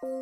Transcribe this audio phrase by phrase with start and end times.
[0.00, 0.20] Bonsoir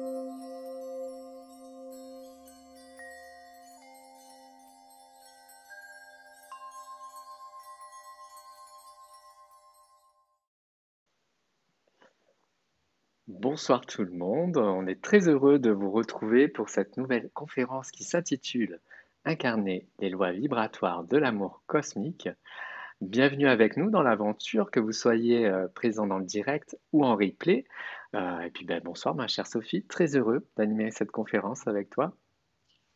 [13.85, 18.05] tout le monde, on est très heureux de vous retrouver pour cette nouvelle conférence qui
[18.05, 18.80] s'intitule
[19.27, 22.30] Incarner les lois vibratoires de l'amour cosmique.
[23.02, 27.15] Bienvenue avec nous dans l'aventure, que vous soyez euh, présent dans le direct ou en
[27.15, 27.66] replay.
[28.17, 32.17] Euh, et puis ben, bonsoir ma chère Sophie, très heureux d'animer cette conférence avec toi.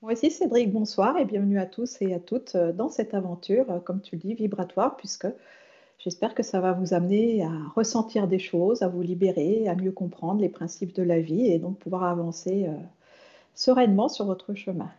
[0.03, 3.83] Moi aussi Cédric, bonsoir et bienvenue à tous et à toutes euh, dans cette aventure,
[3.85, 5.29] comme tu le dis, vibratoire, puisque
[6.03, 9.93] J'espère que ça va vous amener à ressentir des choses, à vous libérer, à mieux
[9.93, 12.73] comprendre les principes de la vie et donc pouvoir avancer euh,
[13.55, 14.91] sereinement sur votre chemin.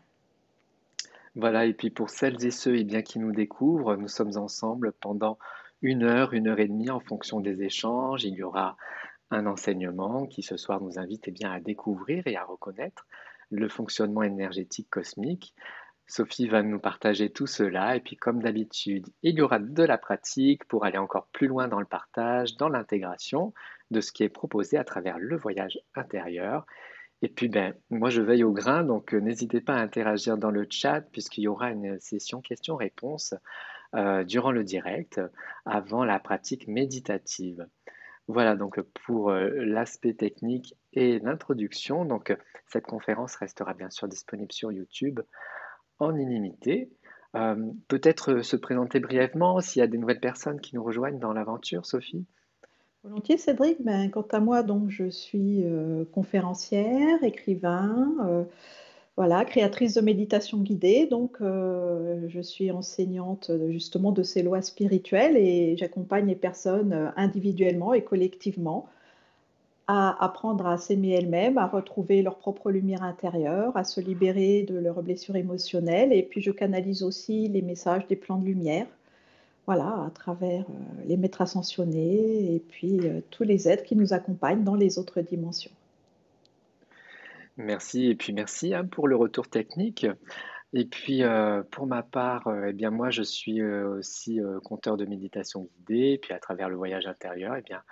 [1.36, 4.38] Voilà, et puis pour celles et ceux et eh bien, qui nous découvrent, nous sommes
[4.38, 5.40] ensemble pendant
[5.82, 8.24] une heure, une heure et demie en fonction des échanges.
[8.24, 8.78] Il y aura
[9.32, 13.08] un enseignement qui ce soir nous invite eh bien, à découvrir et à reconnaître
[13.50, 15.56] le fonctionnement énergétique cosmique.
[16.08, 19.98] Sophie va nous partager tout cela et puis comme d'habitude, il y aura de la
[19.98, 23.54] pratique pour aller encore plus loin dans le partage, dans l'intégration
[23.92, 26.66] de ce qui est proposé à travers le voyage intérieur.
[27.22, 30.52] Et puis ben moi je veille au grain donc euh, n'hésitez pas à interagir dans
[30.52, 33.36] le chat puisqu'il y aura une session questions-réponses
[33.94, 35.22] euh, durant le direct
[35.66, 37.68] avant la pratique méditative.
[38.28, 42.06] Voilà donc pour euh, l'aspect technique et l'introduction.
[42.06, 42.36] Donc
[42.68, 45.20] cette conférence restera bien sûr disponible sur YouTube
[46.00, 46.90] en illimité.
[47.36, 47.56] Euh,
[47.88, 51.86] peut-être se présenter brièvement s'il y a des nouvelles personnes qui nous rejoignent dans l'aventure,
[51.86, 52.26] Sophie?
[53.04, 53.82] Volontiers, Cédric.
[53.82, 58.44] Ben, quant à moi, donc, je suis euh, conférencière, écrivain, euh,
[59.18, 61.06] voilà, créatrice de méditation guidée.
[61.06, 68.04] Donc, je suis enseignante justement de ces lois spirituelles et j'accompagne les personnes individuellement et
[68.04, 68.88] collectivement
[69.94, 74.78] à apprendre à s'aimer elles-mêmes, à retrouver leur propre lumière intérieure, à se libérer de
[74.78, 76.14] leurs blessures émotionnelles.
[76.14, 78.88] Et puis je canalise aussi les messages des plans de lumière,
[79.66, 84.14] voilà, à travers euh, les maîtres ascensionnés et puis euh, tous les êtres qui nous
[84.14, 85.72] accompagnent dans les autres dimensions.
[87.58, 90.08] Merci et puis merci hein, pour le retour technique.
[90.74, 95.68] Et puis euh, pour ma part, eh bien moi je suis aussi compteur de méditation
[95.78, 97.84] guidée, et puis à travers le voyage intérieur, eh bien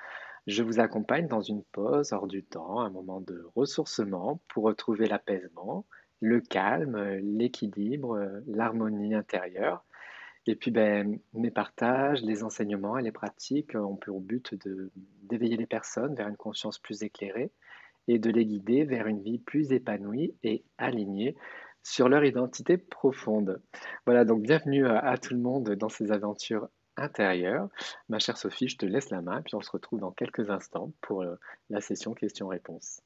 [0.48, 5.08] je vous accompagne dans une pause hors du temps, un moment de ressourcement pour retrouver
[5.08, 5.86] l'apaisement,
[6.22, 9.84] le calme, l'équilibre, l'harmonie intérieure.
[10.48, 14.56] Et puis, ben, mes partages, les enseignements et les pratiques ont pour but
[15.24, 17.52] d'éveiller les personnes vers une conscience plus éclairée
[18.10, 21.36] et de les guider vers une vie plus épanouie et alignée
[21.84, 23.62] sur leur identité profonde.
[24.06, 27.70] Voilà, donc bienvenue à, à tout le monde dans ces aventures intérieur.
[28.10, 30.92] Ma chère Sophie, je te laisse la main, puis on se retrouve dans quelques instants
[31.02, 31.36] pour euh,
[31.70, 33.02] la session questions-réponses.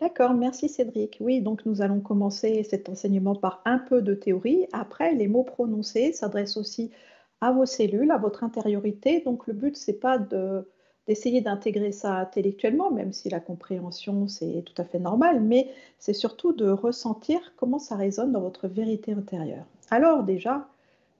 [0.00, 1.18] D'accord, merci Cédric.
[1.20, 4.66] Oui, donc nous allons commencer cet enseignement par un peu de théorie.
[4.72, 6.92] Après, les mots prononcés s'adressent aussi
[7.40, 9.22] à vos cellules, à votre intériorité.
[9.24, 10.68] Donc le but, c'est pas de
[11.08, 16.12] d'essayer d'intégrer ça intellectuellement, même si la compréhension, c'est tout à fait normal, mais c'est
[16.12, 19.64] surtout de ressentir comment ça résonne dans votre vérité intérieure.
[19.90, 20.68] Alors déjà,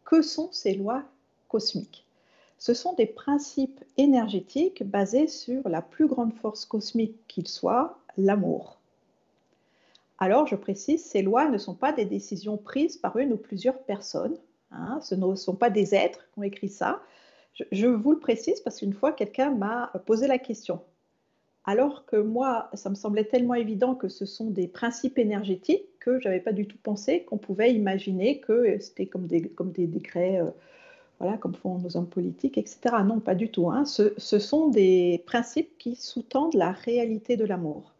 [0.04, 1.02] que sont ces lois
[1.48, 2.04] cosmiques?
[2.58, 8.78] Ce sont des principes énergétiques basés sur la plus grande force cosmique qu'il soit, l'amour.
[10.18, 13.78] Alors, je précise, ces lois ne sont pas des décisions prises par une ou plusieurs
[13.78, 14.36] personnes.
[14.72, 17.00] Hein, ce ne sont pas des êtres qui ont écrit ça.
[17.72, 20.80] Je, vous le précise parce qu'une fois, quelqu'un m'a posé la question.
[21.64, 26.18] Alors que moi, ça me semblait tellement évident que ce sont des principes énergétiques que
[26.20, 29.50] je n'avais pas du tout pensé qu'on pouvait imaginer que c'était comme des,
[29.86, 30.40] décrets.
[30.40, 30.50] Euh,
[31.20, 32.78] voilà, comme font nos hommes politiques, etc.
[33.04, 33.70] Non, pas du tout.
[33.70, 33.84] Hein.
[33.84, 37.92] Ce, ce, sont des principes qui sous-tendent la réalité de l'amour.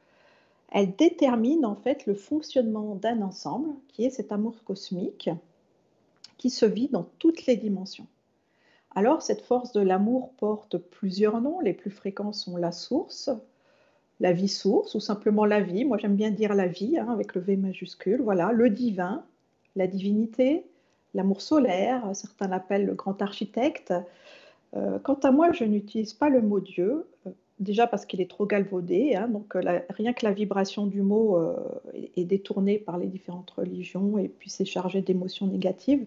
[0.71, 5.31] Elles déterminent en fait le fonctionnement d'un ensemble, qui est cet amour cosmique,
[6.37, 8.07] qui se vit dans toutes les dimensions.
[8.95, 11.61] Alors, cette force de l'amour porte plusieurs noms.
[11.61, 13.31] Les plus fréquents sont la source,
[14.21, 15.85] la vie source, ou simplement la vie.
[15.85, 18.23] Moi, j'aime bien dire la vie, hein, avec le V majuscule.
[18.23, 19.25] Voilà, le divin,
[19.77, 20.65] la divinité,
[21.15, 23.93] l'amour solaire, certains l'appellent le grand architecte.
[24.77, 28.31] Euh, quant à moi, je n'utilise pas le mot Dieu, euh, déjà parce qu'il est
[28.31, 31.39] trop galvaudé, hein, donc euh, rien que la vibration du mot
[32.17, 36.07] est, détournée par les différentes religions et puis c'est chargé d'émotions négatives.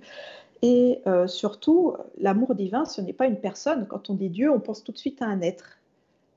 [0.61, 3.87] Et euh, surtout, l'amour divin, ce n'est pas une personne.
[3.87, 5.77] Quand on dit Dieu, on pense tout de suite à un être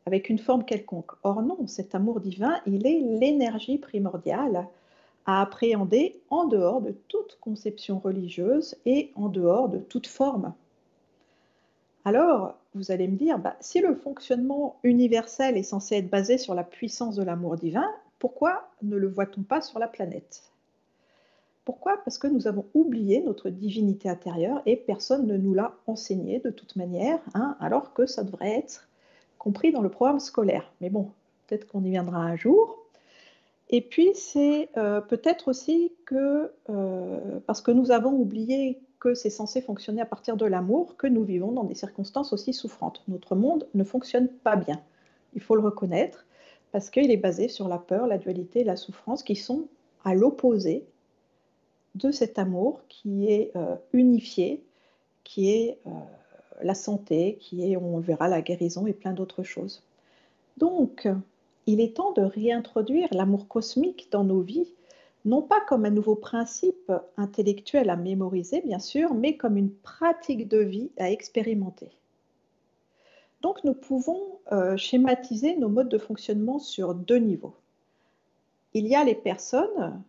[0.07, 1.13] avec une forme quelconque.
[1.23, 4.67] Or non, cet amour divin, il est l'énergie primordiale
[5.27, 10.53] à appréhender en dehors de toute conception religieuse et en dehors de toute forme.
[12.05, 16.55] Alors, vous allez me dire, bah, si le fonctionnement universel est censé être basé sur
[16.55, 20.54] la puissance de l'amour divin, pourquoi ne le voit-on pas sur la planète?
[21.65, 21.99] Pourquoi?
[22.05, 26.51] Parce que nous avons oublié notre divinité intérieure et personne ne nous l'a enseigné de
[26.51, 28.89] toute manière, hein, alors que ça devrait être
[29.39, 30.71] compris dans le programme scolaire.
[30.81, 31.11] Mais bon,
[31.47, 32.79] peut-être qu'on y viendra un jour.
[33.71, 39.31] Et puis, c'est euh, peut-être aussi que, euh, parce que nous avons oublié que c'est
[39.31, 43.03] censé fonctionner à partir de l'amour, que nous vivons dans des circonstances aussi souffrantes.
[43.09, 44.81] Notre monde ne fonctionne pas bien,
[45.35, 46.27] il faut le reconnaître,
[46.73, 49.67] parce qu'il est basé sur la peur, la dualité, la souffrance, qui sont
[50.05, 50.87] à l'opposé
[51.95, 54.63] de cet amour qui est euh, unifié,
[55.23, 55.79] qui est
[56.63, 59.83] la santé, qui est, on verra, la guérison et plein d'autres choses.
[60.57, 61.09] Donc,
[61.67, 64.69] il est temps de réintroduire l'amour cosmique dans nos vies,
[65.25, 70.47] non pas comme un nouveau principe intellectuel à mémoriser, bien sûr, mais comme une pratique
[70.49, 71.91] de vie à expérimenter.
[73.45, 77.55] Donc nous pouvons euh, schématiser nos modes de fonctionnement sur deux niveaux.
[78.73, 80.03] Il y a les personnes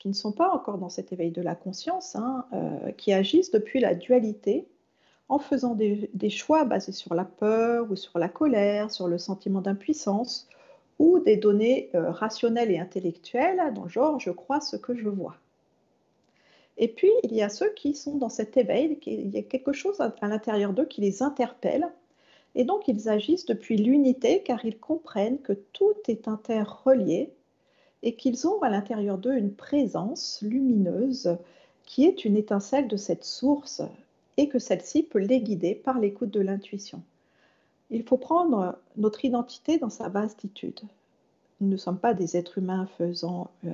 [0.00, 3.52] qui ne sont pas encore dans cet éveil de la conscience, hein, euh, qui agissent
[3.52, 4.66] depuis la dualité
[5.28, 9.60] en faisant des, choix basés sur la peur ou sur la colère, sur le sentiment
[9.60, 10.48] d'impuissance,
[10.98, 15.08] ou des données euh, rationnelles et intellectuelles, dans le genre je crois ce que je
[15.08, 15.36] vois.
[16.78, 19.74] Et puis, il y a ceux qui sont dans cet éveil, il y a quelque
[19.74, 21.86] chose à, l'intérieur d'eux qui les interpelle,
[22.54, 27.32] et donc ils agissent depuis l'unité car ils comprennent que tout est interrelié
[28.02, 31.36] et qu'ils ont à l'intérieur d'eux une présence lumineuse
[31.84, 33.82] qui est une étincelle de cette source
[34.36, 37.02] et que celle-ci peut les guider par l'écoute de l'intuition.
[37.90, 40.80] Il faut prendre notre identité dans sa vastitude.
[41.60, 43.72] Nous ne sommes pas des êtres humains faisant, euh,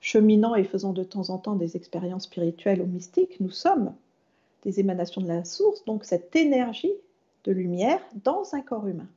[0.00, 3.40] cheminant et faisant de temps en temps des expériences spirituelles ou mystiques.
[3.40, 3.94] Nous sommes
[4.62, 6.92] des émanations de la source, donc cette énergie
[7.44, 9.08] de lumière dans un corps humain.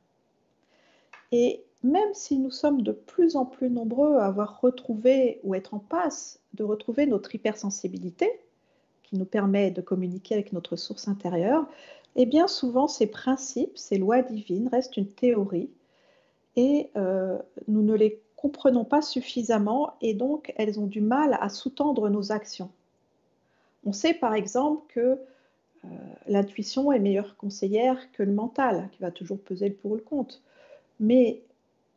[1.30, 5.74] Et même si nous sommes de plus en plus nombreux à avoir retrouvé ou être
[5.74, 8.30] en passe de retrouver notre hypersensibilité,
[9.04, 11.66] qui nous permet de communiquer avec notre source intérieure,
[12.16, 15.70] et bien souvent, ces principes, ces lois divines restent une théorie
[16.56, 17.38] et euh,
[17.68, 22.32] nous ne les comprenons pas suffisamment et donc elles ont du mal à sous-tendre nos
[22.32, 22.70] actions.
[23.84, 25.00] On sait par exemple que
[25.84, 25.88] euh,
[26.26, 30.02] l'intuition est meilleure conseillère que le mental, qui va toujours peser le pour ou le
[30.02, 30.40] contre.
[30.98, 31.42] Mais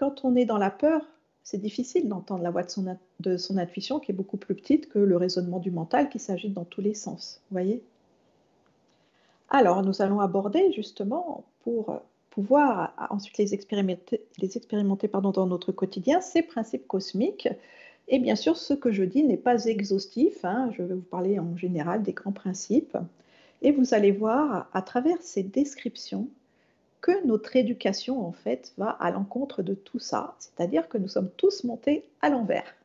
[0.01, 1.05] quand on est dans la peur,
[1.43, 5.15] c'est difficile d'entendre la voix de son, intuition qui est beaucoup plus petite que le
[5.15, 7.39] raisonnement du mental qui s'agite dans tous les sens.
[7.51, 7.83] Voyez?
[9.49, 12.01] Alors, nous allons aborder justement, pour
[12.31, 17.49] pouvoir ensuite les expérimenter, les expérimenter pardon, dans notre quotidien, ces principes cosmiques.
[18.07, 20.43] Et bien sûr, ce que je dis n'est pas exhaustif.
[20.43, 20.71] Hein.
[20.75, 22.97] je vais vous parler en général des grands principes.
[23.61, 26.27] Et vous allez voir à travers ces descriptions
[27.01, 30.35] que notre éducation, en fait, va à l'encontre de tout ça.
[30.39, 32.75] C'est-à-dire que nous sommes tous montés à l'envers.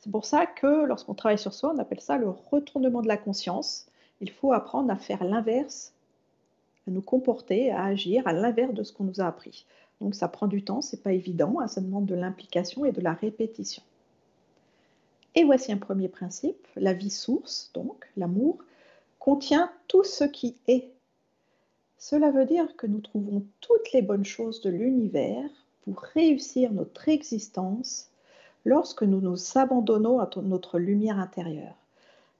[0.00, 3.16] C'est pour ça que lorsqu'on travaille sur soi, on appelle ça le retournement de la
[3.16, 3.86] conscience.
[4.20, 5.94] Il faut apprendre à faire l'inverse
[6.86, 9.66] à nous comporter, à agir à l'inverse de ce qu'on nous a appris.
[10.00, 13.00] Donc ça prend du temps, c'est pas évident, hein, ça demande de l'implication et de
[13.00, 13.82] la répétition.
[15.34, 18.58] Et voici un premier principe, la vie source, donc l'amour,
[19.18, 20.90] contient tout ce qui est.
[21.98, 25.48] Cela veut dire que nous trouvons toutes les bonnes choses de l'univers
[25.82, 28.10] pour réussir notre existence
[28.64, 31.76] lorsque nous nous abandonnons à notre lumière intérieure.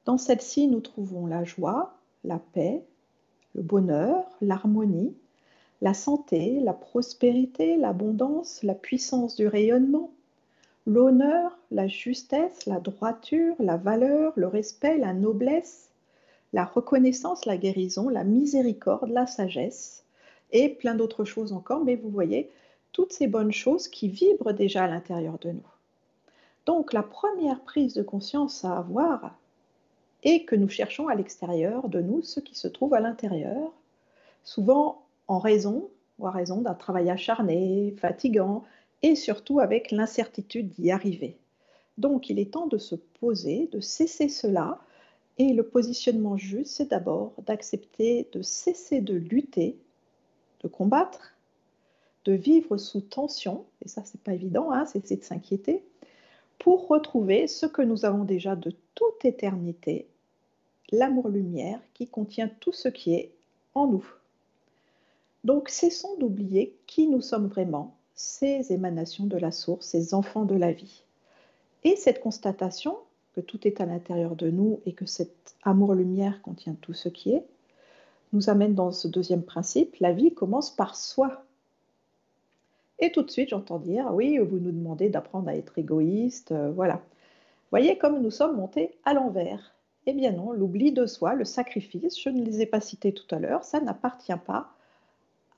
[0.04, 1.94] Dans celle-ci, nous trouvons la joie,
[2.24, 2.84] la paix,
[3.54, 5.14] le bonheur, l'harmonie,
[5.80, 10.10] la santé, la prospérité, l'abondance, la puissance du rayonnement,
[10.86, 15.90] l'honneur, la justesse, la droiture, la valeur, le respect, la noblesse,
[16.54, 20.04] la reconnaissance, la guérison, la miséricorde, la sagesse,
[20.52, 22.48] et plein d'autres choses encore, mais vous voyez,
[22.92, 25.66] toutes ces bonnes choses qui vibrent déjà à l'intérieur de nous.
[26.64, 29.36] Donc la première prise de conscience à avoir,
[30.22, 33.72] et que nous cherchons à l'extérieur de nous ce qui se trouve à l'intérieur,
[34.44, 38.62] souvent en raison ou à raison d'un travail acharné, fatigant
[39.02, 41.36] et surtout avec l'incertitude d'y arriver.
[41.98, 44.78] Donc il est temps de se poser, de cesser cela
[45.38, 49.76] et le positionnement juste, c'est d'abord d'accepter de cesser de lutter,
[50.62, 51.34] de combattre,
[52.24, 55.82] de vivre sous tension, et ça c'est pas évident, hein, cesser de s'inquiéter,
[56.58, 60.06] pour retrouver ce que nous avons déjà de toute éternité
[60.92, 63.32] l'amour-lumière qui contient tout ce qui est
[63.74, 64.06] en nous.
[65.42, 70.54] Donc cessons d'oublier qui nous sommes vraiment, ces émanations de la source, ces enfants de
[70.54, 71.02] la vie.
[71.82, 72.96] Et cette constatation
[73.34, 77.32] que tout est à l'intérieur de nous et que cet amour-lumière contient tout ce qui
[77.32, 77.44] est,
[78.32, 81.44] nous amène dans ce deuxième principe, la vie commence par soi.
[82.98, 86.70] Et tout de suite, j'entends dire, oui, vous nous demandez d'apprendre à être égoïste, euh,
[86.70, 87.00] voilà.
[87.70, 89.74] Voyez comme nous sommes montés à l'envers.
[90.06, 93.32] Eh bien non, l'oubli de soi, le sacrifice, je ne les ai pas cités tout
[93.34, 94.70] à l'heure, ça n'appartient pas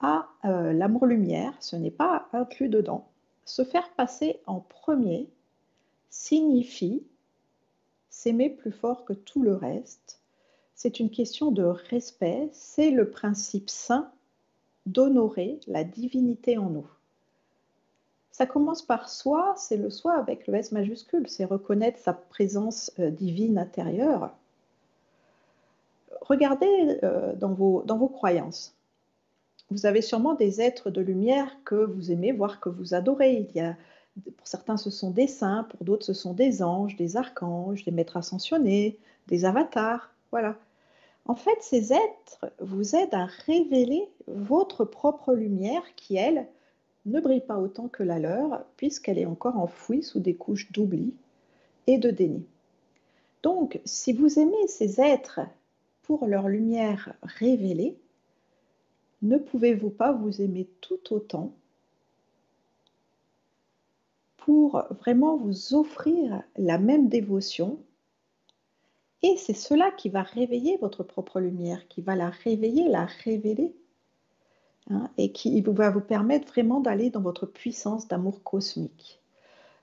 [0.01, 3.09] à euh, l'amour-lumière, ce n'est pas inclus dedans.
[3.45, 5.29] Se faire passer en premier
[6.11, 7.03] signifie
[8.17, 10.21] s'aimer plus fort que tout le reste.
[10.75, 14.11] C'est une question de respect, c'est le principe saint
[14.87, 16.89] d'honorer la divinité en nous.
[18.31, 22.91] Ça commence par soi, c'est le soi avec le S majuscule, c'est reconnaître sa présence
[22.99, 24.31] euh, divine intérieure.
[26.23, 28.75] Regardez euh, dans, vos, dans vos croyances.
[29.71, 33.47] Vous avez sûrement des êtres de lumière que vous aimez, voire que vous adorez.
[33.51, 33.77] Il y a,
[34.37, 37.91] pour certains, ce sont des saints, pour d'autres, ce sont des anges, des archanges, des
[37.91, 40.11] maîtres ascensionnés, des avatars.
[40.31, 40.57] Voilà.
[41.27, 46.47] En fait, ces êtres vous aident à révéler votre propre lumière qui, elle,
[47.05, 51.15] ne brille pas autant que la leur, puisqu'elle est encore enfouie sous des couches d'oubli
[51.87, 52.45] et de déni.
[53.43, 55.41] Donc, si vous aimez ces êtres
[56.03, 57.97] pour leur lumière révélée,
[59.23, 61.53] ne pouvez-vous pas vous aimer tout autant
[64.47, 67.79] pour vraiment vous offrir la même dévotion
[69.23, 73.75] et c'est cela qui va réveiller votre propre lumière, qui va la réveiller, la révéler,
[74.89, 79.21] hein, et qui va vous permettre vraiment d'aller dans votre puissance d'amour cosmique.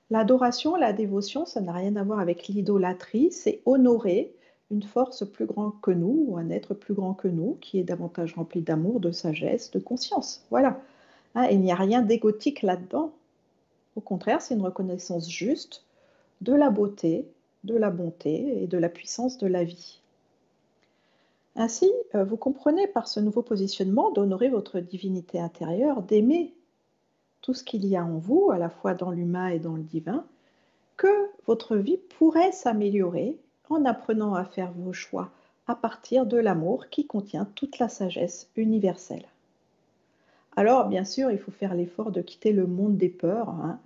[0.10, 4.34] L'adoration, la dévotion, ça n'a rien à voir avec l'idolâtrie, c'est honorer
[4.72, 7.84] une force plus grande que nous, ou un être plus grand que nous, qui est
[7.84, 10.46] davantage rempli d'amour, de sagesse, de conscience.
[10.52, 10.80] Voilà.
[11.36, 13.12] Hein, il n'y a rien d'égotique là-dedans.
[13.96, 15.84] Au contraire, c'est une reconnaissance juste
[16.42, 17.28] de la beauté,
[17.64, 20.00] de la bonté et de la puissance de la vie.
[21.56, 26.54] Ainsi, euh, vous comprenez par ce nouveau positionnement d'honorer votre divinité intérieure, d'aimer
[27.42, 29.84] tout ce qu'il y a en vous, à la fois dans l'humain et dans le
[29.84, 30.26] divin,
[30.98, 33.38] que votre vie pourrait s'améliorer
[33.70, 35.30] en apprenant à faire vos choix
[35.68, 39.26] à partir de l'amour qui contient toute la sagesse universelle.
[40.56, 43.80] Alors, bien sûr, il faut faire l'effort de quitter le monde des peurs, hein,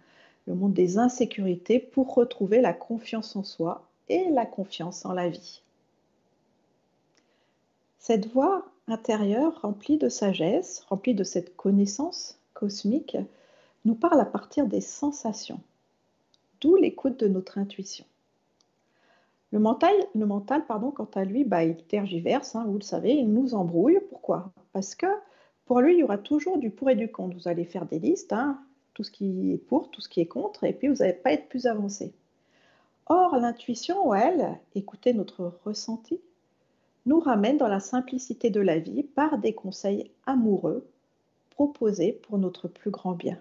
[0.47, 5.29] le monde des insécurités pour retrouver la confiance en soi et la confiance en la
[5.29, 5.61] vie.
[7.99, 13.17] Cette voix intérieure remplie de sagesse, remplie de cette connaissance cosmique,
[13.85, 15.59] nous parle à partir des sensations,
[16.61, 18.05] d'où l'écoute de notre intuition.
[19.53, 23.55] Le mental, pardon, quant à lui, bah, il tergiverse, hein, vous le savez, il nous
[23.55, 23.99] embrouille.
[24.09, 24.51] Pourquoi?
[24.73, 25.07] Parce que
[25.67, 27.35] pour lui, il y aura toujours du pour et du contre.
[27.35, 28.59] Vous allez faire des listes, hein,
[28.93, 31.33] tout ce qui est pour, tout ce qui est contre, et puis vous n'allez pas
[31.33, 32.13] être plus avancé.
[33.07, 36.19] Or, l'intuition, elle, écouter notre ressenti,
[37.05, 40.85] nous ramène dans la simplicité de la vie par des conseils amoureux
[41.51, 43.39] proposés pour notre plus grand bien.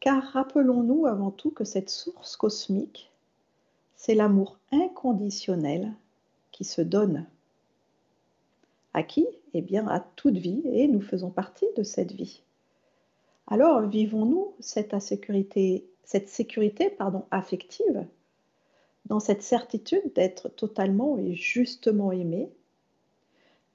[0.00, 3.10] Car rappelons-nous avant tout que cette source cosmique,
[3.96, 5.92] c'est l'amour inconditionnel
[6.52, 7.26] qui se donne.
[8.92, 9.26] À qui?
[9.54, 12.42] Eh bien, à toute vie, et nous faisons partie de cette vie
[13.46, 15.86] alors vivons-nous cette sécurité,
[17.30, 18.06] affective
[19.06, 22.48] dans cette certitude d'être totalement et justement aimé?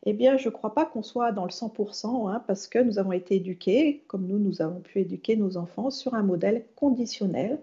[0.05, 2.97] Eh bien, je ne crois pas qu'on soit dans le 100% hein, parce que nous
[2.97, 7.59] avons été éduqués, comme nous, nous avons pu éduquer nos enfants sur un modèle conditionnel,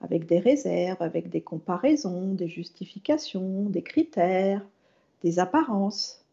[0.00, 4.64] avec des réserves, avec des comparaisons, des justifications, des critères,
[5.22, 6.23] des apparences.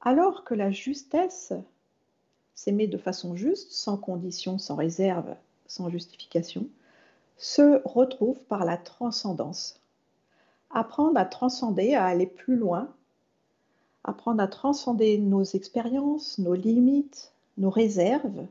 [0.00, 1.52] Alors que la justesse
[2.54, 5.34] s'aimer de façon juste, sans condition, sans réserve,
[5.66, 6.68] sans justification,
[7.36, 9.80] se retrouve par la transcendance.
[10.70, 12.88] Apprendre à transcender, à aller plus loin,
[14.04, 18.46] apprendre à transcender nos expériences, nos limites, nos réserves,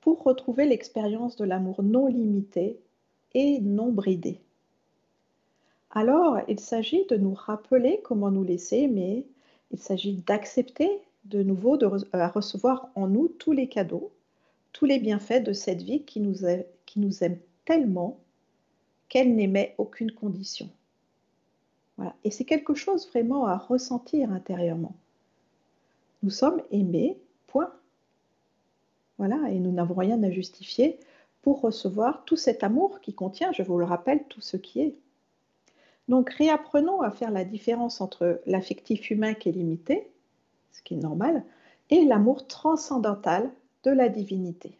[0.00, 2.78] pour retrouver l'expérience de l'amour non limité
[3.34, 4.40] et non bridé.
[5.90, 9.26] Alors, il s'agit de nous rappeler comment nous laisser aimer,
[9.72, 14.12] il s'agit d'accepter de nouveau de à recevoir en nous tous les cadeaux,
[14.72, 18.18] tous les bienfaits de cette vie qui nous, aime tellement
[19.08, 20.68] qu'elle n'émet aucune condition.
[22.24, 24.94] Et c'est quelque chose vraiment à ressentir intérieurement.
[26.22, 27.72] Nous sommes aimés, point.
[29.18, 30.98] Voilà, et nous n'avons rien à justifier
[31.42, 34.94] pour recevoir tout cet amour qui contient, je vous le rappelle, tout ce qui est.
[36.12, 40.12] Donc réapprenons à faire la différence entre l'affectif humain qui est limité,
[40.70, 41.42] ce qui est normal,
[41.88, 43.50] et l'amour transcendantal
[43.84, 44.76] de la divinité.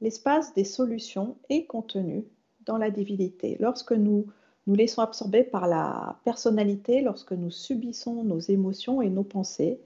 [0.00, 2.24] L'espace des solutions est contenu
[2.64, 3.58] dans la divinité.
[3.60, 4.24] Lorsque nous
[4.66, 9.78] nous laissons absorber par la personnalité, lorsque nous subissons nos émotions et nos pensées,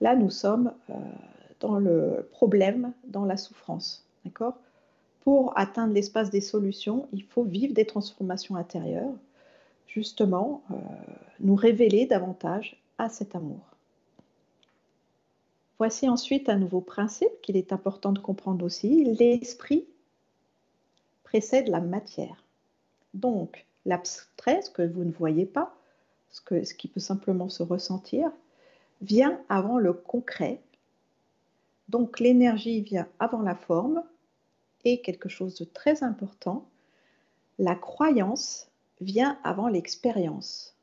[0.00, 0.94] là nous sommes euh,
[1.60, 4.06] dans le problème, dans la souffrance.
[4.24, 4.56] D'accord?
[5.28, 9.12] Pour atteindre l'espace des solutions, il faut vivre des transformations intérieures,
[9.86, 10.76] justement, euh,
[11.40, 13.60] nous révéler davantage à cet amour.
[15.76, 19.04] Voici ensuite un nouveau principe qu'il est important de comprendre aussi.
[19.04, 19.84] L'esprit
[21.24, 22.42] précède la matière.
[23.12, 25.76] Donc, l'abstrait, ce que vous ne voyez pas,
[26.30, 28.30] ce, qui peut simplement se ressentir,
[29.02, 30.62] vient avant le concret.
[31.90, 34.02] Donc, l'énergie vient avant la forme.
[34.84, 36.66] Et quelque chose de très important,
[37.58, 38.68] la croyance
[39.00, 40.74] vient avant l'expérience.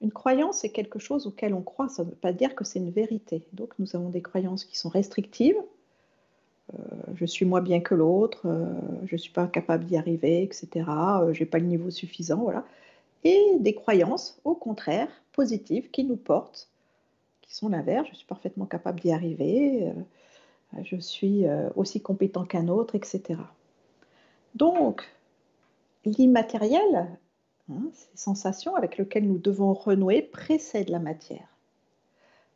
[0.00, 2.78] Une croyance, c'est quelque chose auquel on croit, ça ne veut pas dire que c'est
[2.78, 3.46] une vérité.
[3.52, 5.56] Donc nous avons des croyances qui sont restrictives.
[6.72, 6.76] Euh,
[7.14, 8.66] je suis moins bien que l'autre, euh,
[9.06, 10.68] je ne suis pas capable d'y arriver, etc.
[10.88, 12.64] Euh, je n'ai pas le niveau suffisant, voilà.
[13.22, 16.68] Et des croyances, au contraire, positives, qui nous portent,
[17.42, 18.06] qui sont l'inverse.
[18.10, 19.90] Je suis parfaitement capable d'y arriver,
[20.82, 21.44] je suis
[21.76, 23.38] aussi compétent qu'un autre, etc.
[24.54, 25.04] Donc,
[26.04, 27.08] l'immatériel,
[27.70, 31.48] Hein, ces sensations avec lesquelles nous devons renouer précèdent la matière.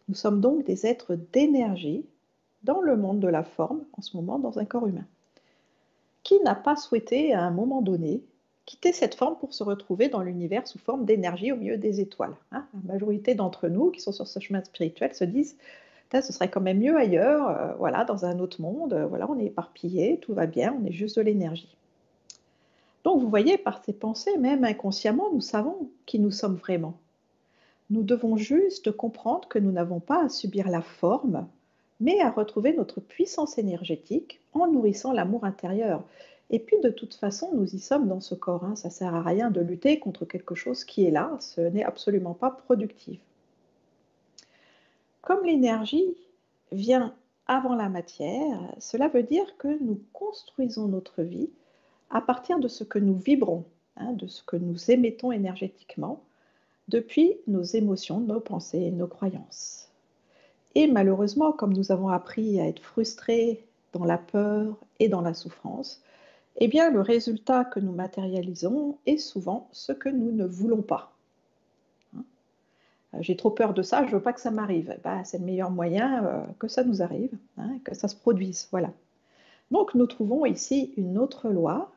[0.09, 2.05] Nous sommes donc des êtres d'énergie
[2.63, 5.07] dans le monde de la forme, en ce moment dans un corps humain.
[6.25, 8.23] Qui n'a pas souhaité à un moment donné
[8.67, 12.37] quitter cette forme pour se retrouver dans l'univers sous forme d'énergie au milieu des étoiles
[12.53, 12.67] hein?
[12.75, 15.57] La majorité d'entre nous qui sont sur ce chemin spirituel se disent
[16.13, 19.39] ce serait quand même mieux ailleurs, euh, voilà, dans un autre monde, euh, voilà, on
[19.39, 21.77] est éparpillé, tout va bien, on est juste de l'énergie.
[23.05, 26.95] Donc vous voyez, par ces pensées, même inconsciemment, nous savons qui nous sommes vraiment.
[27.91, 31.47] Nous devons juste comprendre que nous n'avons pas à subir la forme,
[32.01, 36.05] mais à retrouver notre puissance énergétique en nourrissant l'amour intérieur.
[36.51, 38.65] Et puis de toute façon, nous y sommes dans ce corps.
[38.65, 38.77] Hein.
[38.77, 41.37] Ça ne sert à rien de lutter contre quelque chose qui est là.
[41.41, 43.21] Ce n'est absolument pas productif.
[45.29, 46.17] Comme l'énergie
[46.73, 47.15] vient
[47.47, 51.51] avant la matière, cela veut dire que nous construisons notre vie
[52.09, 53.67] à partir de ce que nous vibrons,
[53.99, 56.23] hein, de ce que nous émettons énergétiquement,
[56.89, 59.91] depuis nos émotions, nos pensées et nos croyances.
[60.75, 65.35] Et malheureusement, comme nous avons appris à être frustrés dans la peur et dans la
[65.35, 66.03] souffrance,
[66.57, 71.18] eh bien le résultat que nous matérialisons est souvent ce que nous ne voulons pas.
[73.13, 73.19] Hein.
[73.21, 74.99] J'ai trop peur de ça, je ne veux pas que ça m'arrive.
[75.03, 78.69] Bah, c'est le meilleur moyen euh, que ça nous arrive, hein, que ça se produise.
[78.71, 78.91] Voilà.
[79.71, 81.91] Donc nous trouvons ici une autre loi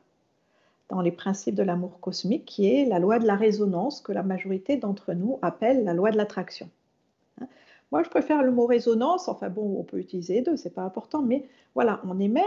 [0.88, 4.22] dans les principes de l'amour cosmique, qui est la loi de la résonance que la
[4.22, 6.68] majorité d'entre nous appelle la loi de l'attraction.
[7.40, 7.46] Hein.
[7.92, 9.28] Moi, je préfère le mot résonance.
[9.28, 12.42] Enfin bon, on peut utiliser deux, c'est pas important, mais voilà, on émet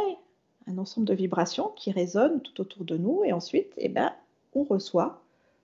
[0.68, 4.12] un ensemble de vibrations qui résonnent tout autour de nous, et ensuite, eh ben,
[4.54, 5.22] on reçoit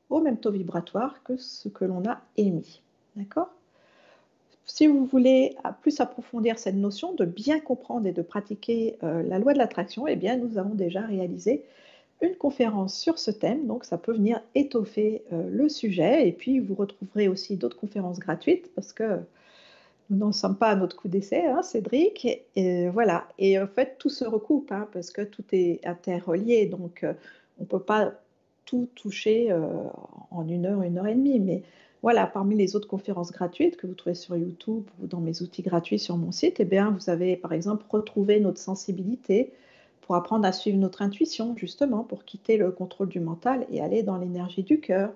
[0.10, 2.82] au même taux vibratoire que ce que l'on a émis.
[3.16, 3.50] D'accord?
[4.66, 9.38] Si vous voulez plus approfondir cette notion de bien comprendre et de pratiquer euh, la
[9.38, 11.66] loi de l'attraction, eh bien, nous avons déjà réalisé
[12.22, 16.28] une conférence sur ce thème, donc ça peut venir étoffer euh, le sujet.
[16.28, 19.20] Et puis vous retrouverez aussi d'autres conférences gratuites parce que
[20.10, 22.26] nous n'en sommes pas à notre coup d'essai, hein, Cédric.
[22.56, 23.28] Et, voilà.
[23.40, 26.68] Et en fait, tout se recoupe hein, parce que tout est interrelié.
[26.68, 27.14] Donc euh,
[27.60, 28.14] on ne peut pas
[28.66, 29.54] tout toucher
[30.30, 31.42] en une heure, une heure et demie.
[31.42, 31.62] Mais
[32.02, 35.62] voilà, parmi les autres conférences gratuites que vous trouvez sur YouTube ou dans mes outils
[35.62, 39.52] gratuits sur mon site, eh bien, vous avez par exemple retrouvé notre sensibilité,
[40.02, 44.04] pour apprendre à suivre notre intuition, justement, pour quitter le contrôle du mental et aller
[44.04, 45.14] dans l'énergie du cœur.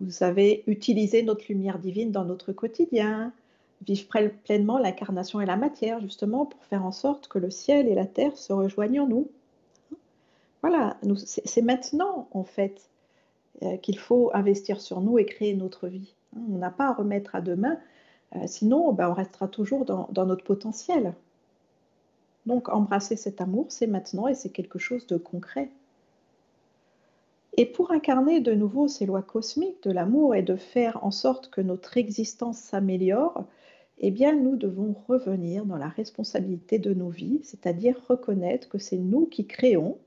[0.00, 3.32] Vous savez utiliser notre lumière divine dans notre quotidien,
[3.84, 4.06] vivre
[4.44, 8.06] pleinement l'incarnation et la matière, justement, pour faire en sorte que le ciel et la
[8.06, 9.28] terre se rejoignent en nous.
[10.62, 12.88] Voilà, c'est maintenant, en fait,
[13.82, 16.14] qu'il faut investir sur nous et créer notre vie.
[16.36, 17.78] On n'a pas à remettre à demain,
[18.36, 21.14] euh, sinon ben, on restera toujours dans notre potentiel.
[22.46, 25.70] Donc embrasser cet amour, c'est maintenant et c'est quelque chose de concret.
[27.56, 31.50] Et pour incarner de nouveau ces lois cosmiques de l'amour et de faire en sorte
[31.50, 33.44] que notre existence s'améliore,
[33.98, 38.96] eh bien nous devons revenir dans la responsabilité de nos vies, c'est-à-dire reconnaître que c'est
[38.96, 39.98] nous qui créons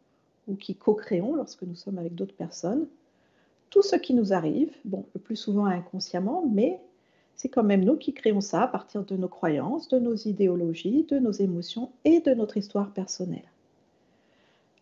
[0.48, 2.88] ou qui co-créons lorsque nous sommes avec d'autres personnes
[3.74, 6.80] tout ce qui nous arrive, le plus souvent inconsciemment, mais
[7.36, 11.08] c'est quand même nous qui créons ça à partir de nos croyances, de nos idéologies,
[11.10, 13.50] de nos émotions et de notre histoire personnelle.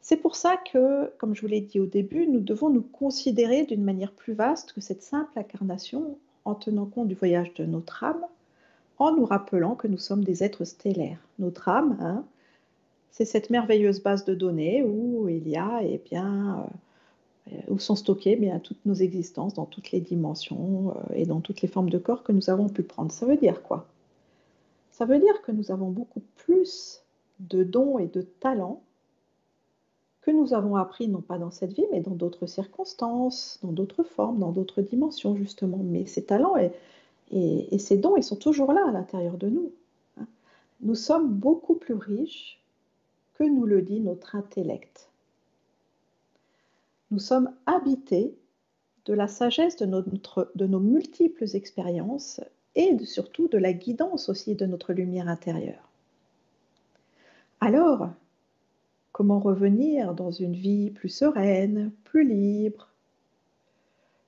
[0.01, 3.63] C'est pour ça que, comme je vous l'ai dit au début, nous devons nous considérer
[3.63, 8.03] d'une manière plus vaste que cette simple incarnation en tenant compte du voyage de notre
[8.03, 8.25] âme,
[8.97, 11.25] en nous rappelant que nous sommes des êtres stellaires.
[11.39, 12.25] Notre âme, hein,
[13.09, 16.77] c'est cette merveilleuse base de données où il y a, eh bien, euh,
[17.67, 21.61] où sont stockées bien, toutes nos existences dans toutes les dimensions euh, et dans toutes
[21.61, 23.11] les formes de corps que nous avons pu prendre.
[23.11, 23.87] Ça veut dire quoi?
[24.91, 27.01] Ça veut dire que nous avons beaucoup plus
[27.39, 28.81] de dons et de talents
[30.21, 34.03] que nous avons appris non pas dans cette vie, mais dans d'autres circonstances, dans d'autres
[34.03, 35.79] formes, dans d'autres dimensions justement.
[35.83, 36.71] Mais ces talents et,
[37.31, 39.71] et, ces dons, ils sont toujours là à l'intérieur de nous.
[40.19, 40.27] Hein.
[40.81, 42.61] Nous sommes beaucoup plus riches
[43.33, 45.10] que nous le dit notre intellect.
[47.11, 48.35] Nous sommes habités
[49.05, 49.85] de la sagesse de,
[50.65, 52.41] nos multiples expériences
[52.75, 55.89] et surtout de la guidance aussi de notre lumière intérieure.
[57.59, 58.09] Alors,
[59.11, 62.87] Comment revenir dans une vie plus sereine, plus libre,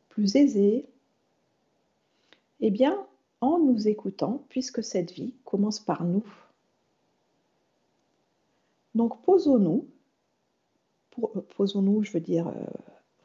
[0.09, 0.85] plus aisée?
[2.59, 3.05] Eh bien,
[3.39, 6.23] en nous écoutant, puisque cette vie commence par nous.
[8.93, 9.87] Donc posons-nous,
[11.57, 12.53] posons-nous, je veux dire, euh,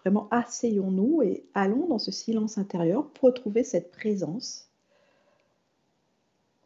[0.01, 4.69] vraiment asseyons-nous et allons dans ce silence intérieur pour retrouver cette présence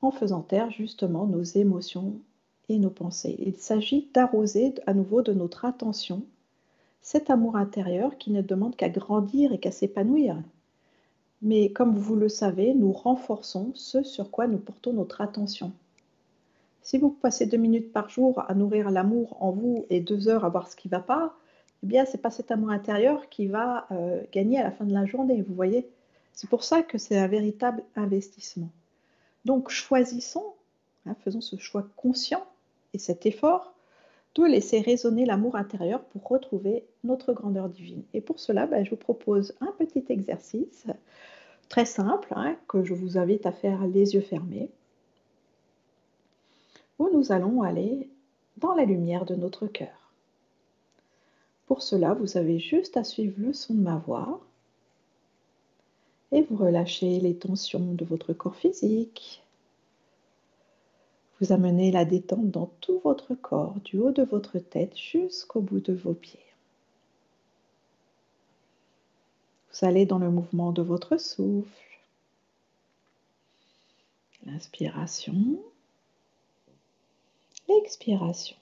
[0.01, 2.21] en faisant taire justement nos émotions
[2.79, 3.37] nos pensées.
[3.39, 6.25] Il s'agit d'arroser à nouveau de notre attention
[7.01, 10.41] cet amour intérieur qui ne demande qu'à grandir et qu'à s'épanouir.
[11.41, 15.73] Mais comme vous le savez, nous renforçons ce sur quoi nous portons notre attention.
[16.83, 20.45] Si vous passez deux minutes par jour à nourrir l'amour en vous et deux heures
[20.45, 21.35] à voir ce qui ne va pas,
[21.83, 24.93] eh bien, c'est pas cet amour intérieur qui va euh, gagner à la fin de
[24.93, 25.89] la journée, vous voyez.
[26.33, 28.71] C'est pour ça que c'est un véritable investissement.
[29.45, 30.55] Donc, choisissons,
[31.07, 32.45] hein, faisons ce choix conscient
[32.95, 33.75] et cet effort
[34.35, 38.03] de laisser résonner l'amour intérieur pour retrouver notre grandeur divine.
[38.15, 40.87] Et pour cela, ben, je vous propose un petit exercice
[41.69, 44.71] très simple hein, que je vous invite à faire les yeux fermés,
[46.99, 48.09] où nous allons aller
[48.59, 50.13] dans la lumière de notre cœur.
[51.67, 54.41] Pour cela, vous avez juste à suivre le son de ma voix
[56.33, 59.43] et vous relâchez les tensions de votre corps physique,
[61.43, 65.81] vous amenez la détente dans tout votre corps, du haut de votre tête jusqu'au bout
[65.81, 66.39] de vos pieds.
[69.73, 71.67] Vous allez dans le mouvement de votre souffle.
[74.47, 75.59] L'inspiration,
[77.75, 78.57] l'expiration.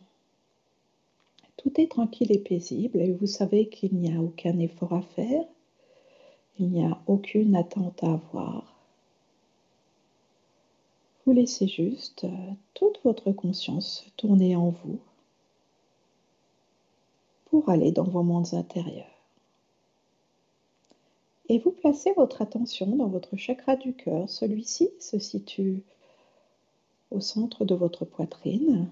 [1.56, 5.44] Tout est tranquille et paisible et vous savez qu'il n'y a aucun effort à faire,
[6.58, 8.74] il n'y a aucune attente à avoir.
[11.26, 14.98] Vous laissez juste euh, toute votre conscience tourner en vous
[17.50, 19.06] pour aller dans vos mondes intérieurs.
[21.48, 24.30] Et vous placez votre attention dans votre chakra du cœur.
[24.30, 25.82] Celui-ci se situe
[27.10, 28.88] au centre de votre poitrine,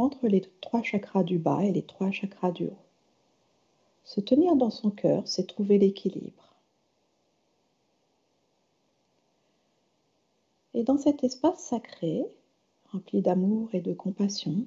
[0.00, 2.78] entre les trois chakras du bas et les trois chakras du haut.
[4.04, 6.54] Se tenir dans son cœur, c'est trouver l'équilibre.
[10.74, 12.24] Et dans cet espace sacré,
[12.92, 14.64] rempli d'amour et de compassion,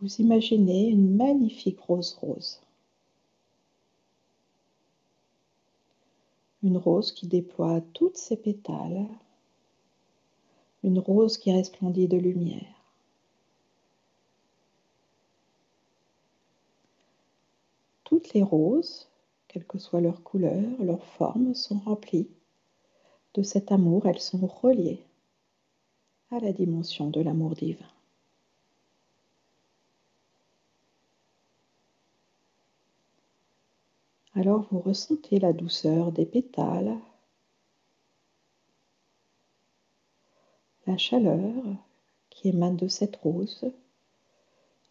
[0.00, 2.60] vous imaginez une magnifique rose rose.
[6.62, 9.06] Une rose qui déploie toutes ses pétales,
[10.84, 12.81] une rose qui resplendit de lumière.
[18.34, 19.08] Les roses,
[19.48, 22.30] quelle que soit leur couleur, leur forme, sont remplies
[23.34, 25.04] de cet amour, elles sont reliées
[26.30, 27.86] à la dimension de l'amour divin.
[34.34, 36.96] Alors vous ressentez la douceur des pétales,
[40.86, 41.52] la chaleur
[42.30, 43.70] qui émane de cette rose,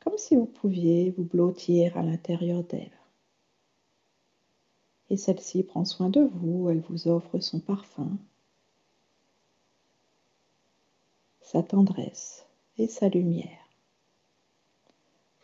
[0.03, 3.00] comme si vous pouviez vous blottir à l'intérieur d'elle.
[5.11, 8.17] Et celle-ci prend soin de vous, elle vous offre son parfum,
[11.41, 12.45] sa tendresse
[12.77, 13.67] et sa lumière.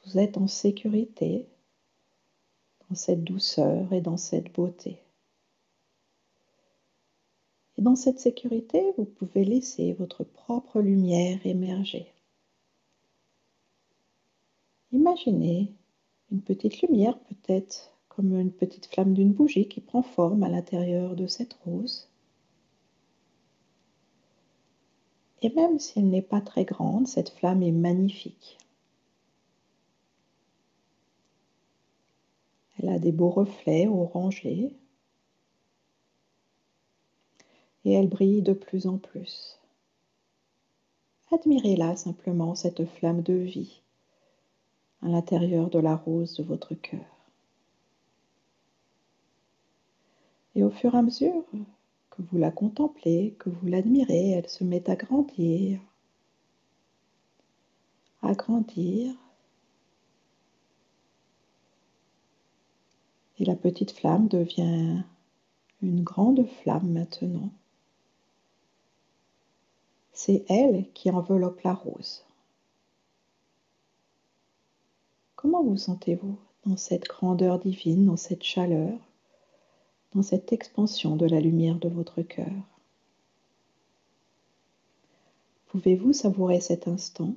[0.06, 1.50] Vous êtes en sécurité
[2.88, 5.02] dans cette douceur et dans cette beauté.
[7.78, 12.10] Et dans cette sécurité, vous pouvez laisser votre propre lumière émerger.
[14.94, 15.74] Imaginez
[16.32, 21.16] une petite lumière peut-être comme une petite flamme d'une bougie qui prend forme à l'intérieur
[21.16, 22.10] de cette rose.
[25.44, 28.58] Et même si elle n'est pas très grande, cette flamme est magnifique.
[32.80, 34.74] Elle a des beaux reflets orangés
[37.86, 39.60] et elle brille de plus en plus.
[41.32, 43.82] Admirez-la simplement, cette flamme de vie
[45.04, 47.17] à l'intérieur de la rose de votre cœur.
[50.58, 51.44] Et au fur et à mesure
[52.10, 55.80] que vous la contemplez, que vous l'admirez, elle se met à grandir,
[58.24, 59.14] à grandir.
[63.38, 65.04] Et la petite flamme devient
[65.84, 67.52] une grande flamme maintenant.
[70.12, 72.26] C'est elle qui enveloppe la rose.
[75.36, 78.98] Comment vous sentez-vous dans cette grandeur divine, dans cette chaleur,
[80.14, 82.52] dans cette expansion de la lumière de votre cœur.
[85.68, 87.36] Pouvez-vous savourer cet instant?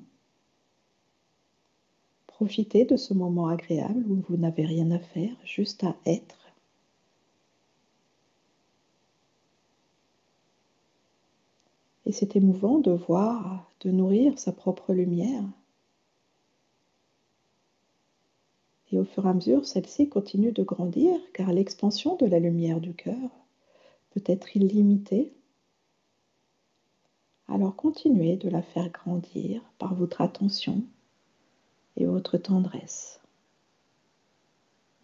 [2.27, 6.39] Profitez de ce moment agréable où vous n'avez rien à faire, juste à être.
[12.07, 15.45] Et c'est émouvant de voir, de nourrir sa propre lumière
[18.93, 22.81] Et au fur et à mesure, celle-ci continue de grandir car l'expansion de la lumière
[22.81, 23.31] du cœur
[24.11, 25.33] peut être illimitée.
[27.49, 30.83] Alors continuez de la faire grandir par votre attention
[31.97, 33.21] et votre tendresse.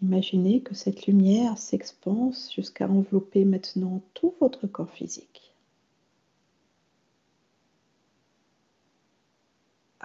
[0.03, 5.46] Imaginez que cette lumière s'expanse jusqu'à envelopper maintenant tout votre corps physique.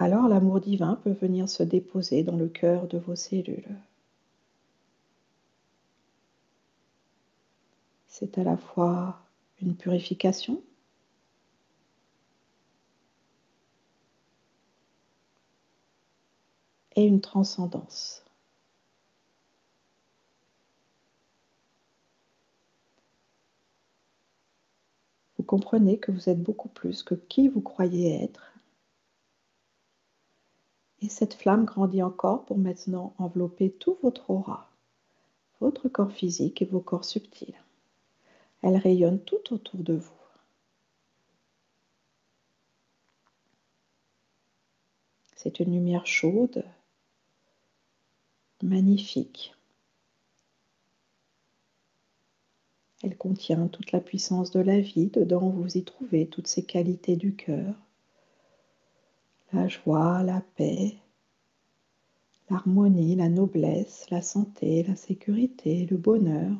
[0.02, 3.78] Alors l'amour divin peut venir se déposer dans le cœur de vos cellules.
[8.08, 9.22] C'est à la fois
[9.62, 10.64] une purification
[16.96, 18.24] et une transcendance.
[25.38, 28.51] Vous comprenez que vous êtes beaucoup plus que qui vous croyez être
[31.02, 34.70] et cette flamme grandit encore pour maintenant envelopper tout votre aura,
[35.60, 37.60] votre corps physique et vos corps subtils.
[38.62, 40.12] Elle rayonne tout autour de vous.
[45.36, 46.64] C'est une lumière chaude,
[48.62, 49.56] magnifique.
[53.04, 55.08] Elle contient toute la puissance de la vie.
[55.08, 57.74] Dedans, vous y trouvez toutes ces qualités du cœur,
[59.54, 60.98] la joie, la paix,
[62.50, 66.56] l'harmonie, la noblesse, la santé, la sécurité, le bonheur.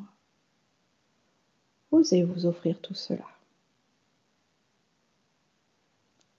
[1.90, 3.26] Osez vous offrir tout cela.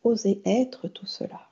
[0.04, 1.50] Osez être tout cela.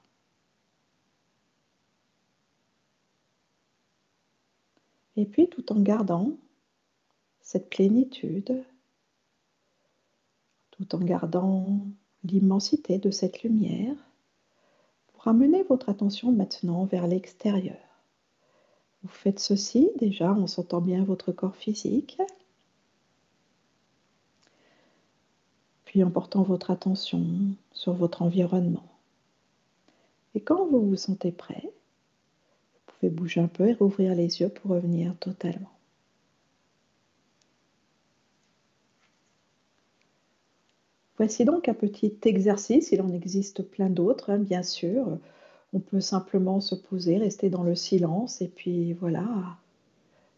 [5.16, 6.32] Et puis tout en gardant
[7.42, 8.64] cette plénitude,
[10.72, 11.80] tout en gardant
[12.24, 13.96] l'immensité de cette lumière,
[15.24, 17.78] ramenez votre attention maintenant vers l'extérieur.
[19.04, 22.20] Vous faites ceci déjà en sentant bien votre corps physique,
[25.86, 27.26] puis en portant votre attention
[27.72, 28.86] sur votre environnement.
[30.36, 34.50] Et quand vous vous sentez prêt, vous pouvez bouger un peu et rouvrir les yeux
[34.50, 35.72] pour revenir totalement.
[41.22, 45.20] Voici donc un petit exercice, il en existe plein d'autres, hein, bien sûr.
[45.72, 49.24] On peut simplement se poser, rester dans le silence et puis voilà,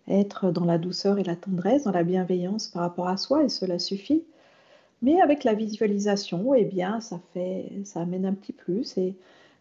[0.10, 3.48] être dans la douceur et la tendresse, dans la bienveillance par rapport à soi et
[3.48, 4.26] cela suffit.
[5.02, 9.15] Mais avec la visualisation, eh bien, ça fait, ça amène un petit plus et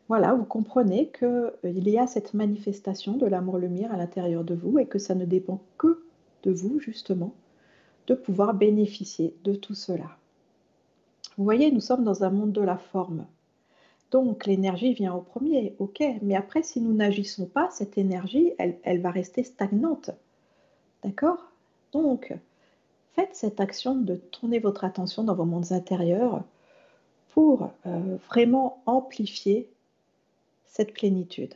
[0.08, 4.80] voilà, vous comprenez qu'il euh, y a cette manifestation de l'amour-lumière à l'intérieur de vous
[4.80, 6.02] et que ça ne dépend que
[6.42, 7.32] de vous, justement,
[8.08, 10.16] de pouvoir bénéficier de tout cela.
[11.36, 13.26] Vous voyez, nous sommes dans un monde de la forme.
[14.10, 19.00] Donc l'énergie vient au premier, ok, mais après si nous n'agissons pas, cette énergie, elle,
[19.00, 20.10] va rester stagnante.
[21.02, 21.50] D'accord?
[21.92, 22.34] Donc,
[23.14, 26.42] faites cette action de tourner votre attention dans vos mondes intérieurs
[27.32, 29.70] pour euh, vraiment amplifier
[30.66, 31.54] cette plénitude.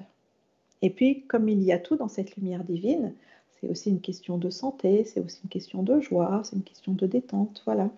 [0.80, 3.12] Et puis, comme il y a tout dans cette lumière divine,
[3.60, 6.92] c'est aussi une question de santé, c'est aussi une question de joie, c'est une question
[6.92, 7.90] de détente, voilà.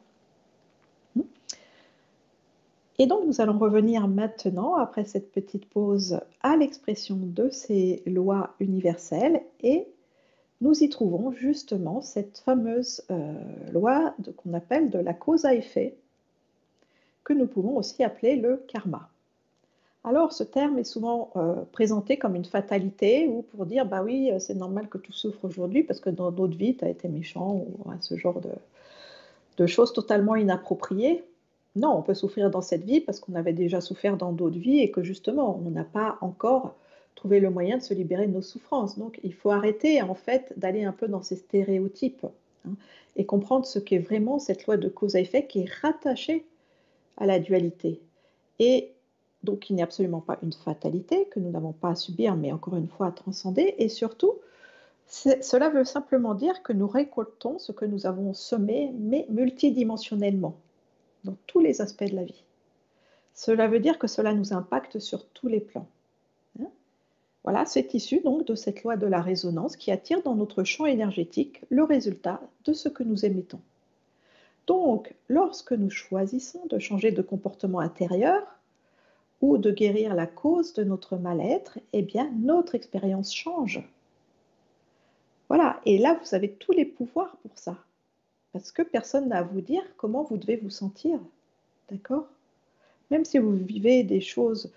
[2.98, 8.54] Et donc nous allons revenir maintenant, après cette petite pause, à l'expression de ces lois
[8.58, 9.86] universelles et
[10.60, 13.32] nous y trouvons justement cette fameuse euh,
[13.72, 15.96] loi qu'on appelle de la cause à effet,
[17.22, 19.08] que nous pouvons aussi appeler le karma.
[20.02, 24.30] Alors, ce terme est souvent euh, présenté comme une fatalité ou pour dire, bah oui,
[24.38, 27.54] c'est normal que tu souffres aujourd'hui parce que dans d'autres vies, tu as été méchant
[27.56, 31.24] ou ce genre de, choses totalement inappropriées.
[31.76, 34.80] Non, on peut souffrir dans cette vie parce qu'on avait déjà souffert dans d'autres vies
[34.80, 36.74] et que justement, on n'a pas encore
[37.14, 38.98] trouvé le moyen de se libérer de nos souffrances.
[38.98, 42.26] Donc, il faut arrêter en fait d'aller un peu dans ces stéréotypes
[42.66, 42.72] hein,
[43.16, 46.44] et comprendre ce qu'est vraiment cette loi de cause à effet qui est rattachée
[47.16, 48.00] à la dualité.
[48.58, 48.92] Et
[49.42, 52.76] donc, il n'est absolument pas une fatalité que nous n'avons pas à subir, mais encore
[52.76, 53.74] une fois à transcender.
[53.78, 54.34] Et surtout,
[55.06, 60.56] cela veut simplement dire que nous récoltons ce que nous avons semé, mais multidimensionnellement,
[61.24, 62.44] dans tous les aspects de la vie.
[63.34, 65.86] Cela veut dire que cela nous impacte sur tous les plans.
[66.60, 66.68] Hein.
[67.44, 70.86] voilà, c'est issu donc de cette loi de la résonance qui attire dans notre champ
[70.86, 73.60] énergétique le résultat de ce que nous émettons.
[74.66, 78.58] Donc, lorsque nous choisissons de changer de comportement intérieur,
[79.40, 83.82] ou de guérir la cause de notre mal-être, eh bien, notre expérience change.
[85.48, 87.76] Voilà, et là, vous avez tous les pouvoirs pour ça.
[88.52, 91.18] Parce que personne n'a à vous dire comment vous devez vous sentir.
[91.90, 92.26] D'accord?
[93.10, 94.72] Même si vous vivez des choses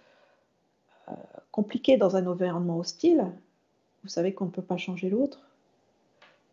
[1.09, 1.13] euh,
[1.51, 3.31] compliquées dans un environnement hostile,
[4.03, 5.41] vous savez qu'on ne peut pas changer l'autre.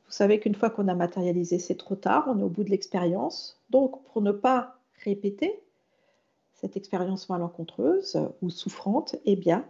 [0.07, 2.70] Vous savez qu'une fois qu'on a matérialisé, c'est trop tard, on est au bout de
[2.70, 3.61] l'expérience.
[3.70, 5.61] Donc, pour ne pas répéter,
[6.54, 9.64] cette expérience malencontreuse ou souffrante, eh bien,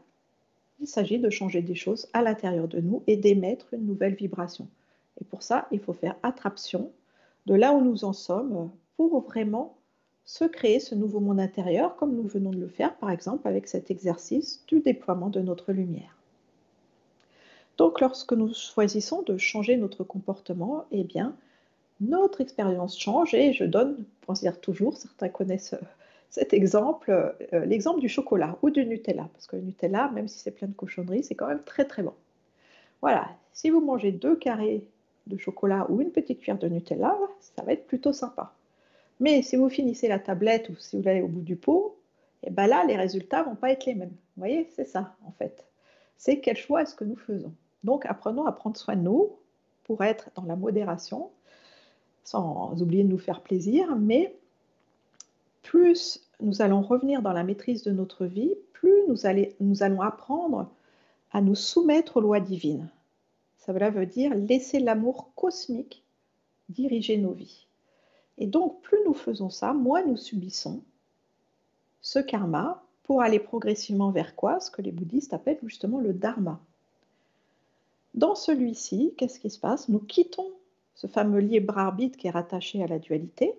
[0.81, 4.69] il s'agit de changer des choses à l'intérieur de nous et d'émettre une nouvelle vibration.
[5.21, 6.91] Et pour ça, il faut faire attraction
[7.49, 9.79] de là où nous en sommes pour vraiment
[10.27, 13.69] se créer ce nouveau monde intérieur, comme nous venons de le faire, par exemple, avec
[13.69, 16.15] cet exercice du déploiement de notre lumière.
[17.79, 21.35] Donc, lorsque nous choisissons de changer notre comportement, eh bien,
[22.03, 25.75] notre expérience change et je donne, pour dire toujours, certains connaissent
[26.29, 27.11] cet exemple,
[27.55, 30.69] euh, l'exemple du chocolat ou du Nutella, parce que le Nutella, même si c'est plein
[30.69, 32.13] de cochonneries, c'est quand même très très bon.
[33.01, 34.85] Voilà, si vous mangez deux carrés
[35.29, 38.53] de chocolat ou une petite cuillère de Nutella, ça va être plutôt sympa.
[39.21, 41.97] Mais si vous finissez la tablette ou si vous allez au bout du pot,
[42.43, 44.11] et eh ben là, les résultats vont pas être les mêmes.
[44.11, 45.67] Vous voyez, c'est ça en fait.
[46.17, 47.53] C'est quel choix est-ce que nous faisons.
[47.83, 49.33] Donc apprenons à prendre soin de nous
[49.85, 51.31] pour être dans la modération,
[52.23, 54.35] sans oublier de nous faire plaisir, mais
[55.63, 60.71] plus nous allons revenir dans la maîtrise de notre vie, plus nous, allons apprendre
[61.33, 62.89] à nous soumettre aux lois divines.
[63.69, 66.03] Ça veut dire laisser l'amour cosmique
[66.71, 67.67] diriger nos vies.
[68.39, 70.83] Et donc, plus nous faisons ça, moins nous subissons
[72.01, 74.61] ce karma pour aller progressivement vers quoi?
[74.61, 76.61] Ce que les bouddhistes appellent justement le dharma.
[78.15, 79.89] Dans celui-ci, qu'est-ce qui se passe?
[79.89, 80.51] Nous quittons
[80.95, 83.55] ce fameux libre arbitre qui est rattaché à la dualité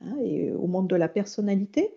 [0.00, 1.94] Hein, et au monde de la personnalité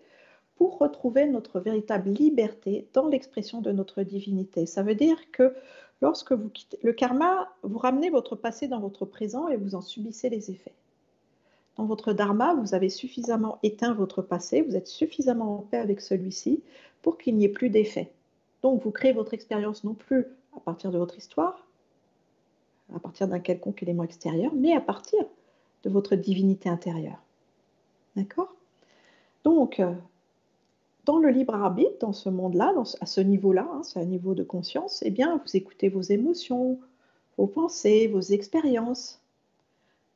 [0.56, 4.66] pour retrouver notre véritable liberté dans l'expression de notre divinité.
[4.66, 5.54] Ça veut dire que
[6.00, 9.80] lorsque vous quittez le karma, vous ramenez votre passé dans votre présent et vous en
[9.80, 10.74] subissez les effets.
[11.76, 16.00] Dans votre dharma, vous avez suffisamment éteint votre passé, vous êtes suffisamment en paix avec
[16.00, 16.62] celui-ci
[17.02, 18.10] pour qu'il n'y ait plus d'effets.
[18.62, 21.66] Donc vous créez votre expérience non plus à partir de votre histoire,
[22.94, 25.24] à partir d'un quelconque élément extérieur, mais à partir
[25.84, 27.22] de votre divinité intérieure.
[28.16, 28.52] D'accord?
[29.44, 29.92] Donc, euh,
[31.08, 34.42] dans le libre arbitre, dans ce monde-là, à ce niveau-là, hein, c'est un niveau de
[34.42, 36.78] conscience, eh bien, vous écoutez vos émotions,
[37.38, 39.18] vos pensées, vos expériences.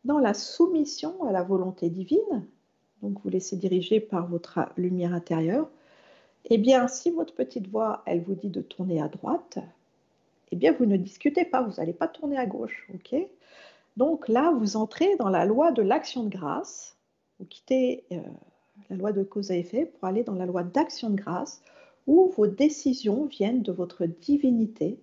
[0.04, 2.46] Dans la soumission à la volonté divine,
[3.00, 5.70] donc vous laissez diriger par votre lumière intérieure,
[6.50, 9.60] eh bien, si votre petite voix, elle vous dit de tourner à droite,
[10.50, 13.18] eh bien, vous ne discutez pas, vous n'allez pas tourner à gauche, ok?
[13.96, 16.98] Donc là, vous entrez dans la loi de l'action de grâce,
[17.38, 18.20] vous quittez euh,
[18.90, 21.62] la loi de cause à effet pour aller dans la loi d'action de grâce,
[22.06, 24.98] où vos décisions viennent de votre divinité,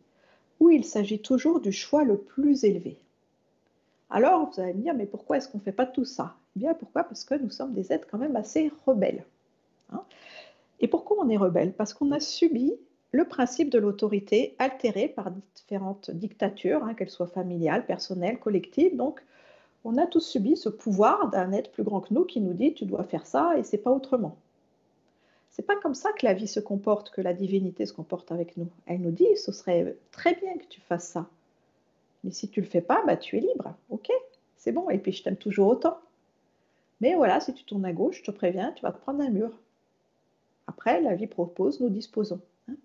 [0.59, 2.97] où il s'agit toujours du choix le plus élevé.
[4.09, 6.36] Alors, vous allez me dire, mais pourquoi est-ce qu'on ne fait pas tout ça?
[6.55, 7.03] Eh bien, pourquoi?
[7.03, 9.23] Parce que nous sommes des êtres quand même assez rebelles.
[9.91, 10.01] Hein.
[10.80, 11.73] Et pourquoi on est rebelle?
[11.73, 12.73] Parce qu'on a subi
[13.11, 18.95] le principe de l'autorité altéré par différentes dictatures, hein, qu'elles soient familiales, personnelles, collectives.
[18.95, 19.21] Donc,
[19.89, 22.75] on a tous subi ce pouvoir d'un être plus grand que nous qui nous dit
[22.75, 24.37] tu dois faire ça et c'est pas autrement.
[25.49, 28.55] C'est pas comme ça que la vie se comporte, que la divinité se comporte avec
[28.55, 28.67] nous.
[28.85, 31.27] Elle nous dit ce serait très bien que tu fasses ça.
[32.23, 33.73] Mais si tu le fais pas, bah tu es libre.
[33.89, 34.11] Ok,
[34.57, 34.91] c'est bon.
[34.91, 35.97] Et puis je t'aime toujours autant.
[37.01, 39.29] Mais voilà, si tu tournes à gauche, je te préviens, tu vas te prendre un
[39.29, 39.51] mur.
[40.67, 42.41] Après, la vie propose, nous disposons.
[42.69, 42.75] Hein.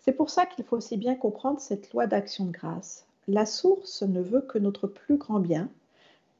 [0.00, 3.06] C'est pour ça qu'il faut aussi bien comprendre cette loi d'action de grâce.
[3.28, 5.68] La source ne veut que notre plus grand bien,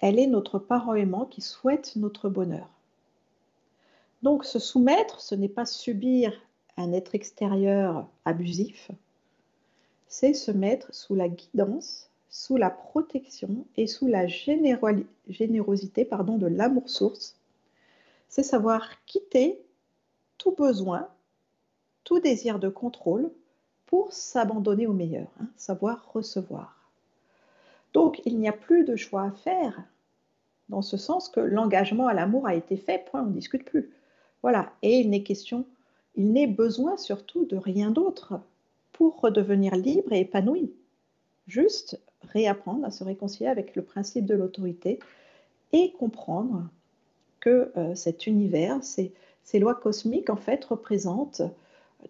[0.04, 2.68] elle est notre parent aimant qui souhaite notre bonheur.
[4.22, 6.30] Donc se soumettre, ce n'est pas subir
[6.76, 8.90] un être extérieur abusif,
[10.06, 16.48] c'est se mettre sous la guidance, sous la protection et sous la générosité pardon, de
[16.48, 17.34] l'amour source.
[18.28, 19.58] C'est savoir quitter
[20.36, 21.08] tout besoin,
[22.04, 23.30] tout désir de contrôle
[23.86, 26.90] pour s'abandonner au meilleur, hein, savoir recevoir.
[27.94, 29.82] Donc il n'y a plus de choix à faire,
[30.68, 33.90] dans ce sens que l'engagement à l'amour a été fait, point, on ne discute plus.
[34.42, 35.64] Voilà, et il n'est question,
[36.16, 38.40] il n'est besoin surtout de rien d'autre
[38.92, 40.72] pour redevenir libre et épanoui.
[41.46, 44.98] Juste réapprendre à se réconcilier avec le principe de l'autorité
[45.72, 46.68] et comprendre
[47.40, 49.12] que euh, cet univers, ces,
[49.42, 51.42] ces lois cosmiques, en fait, représentent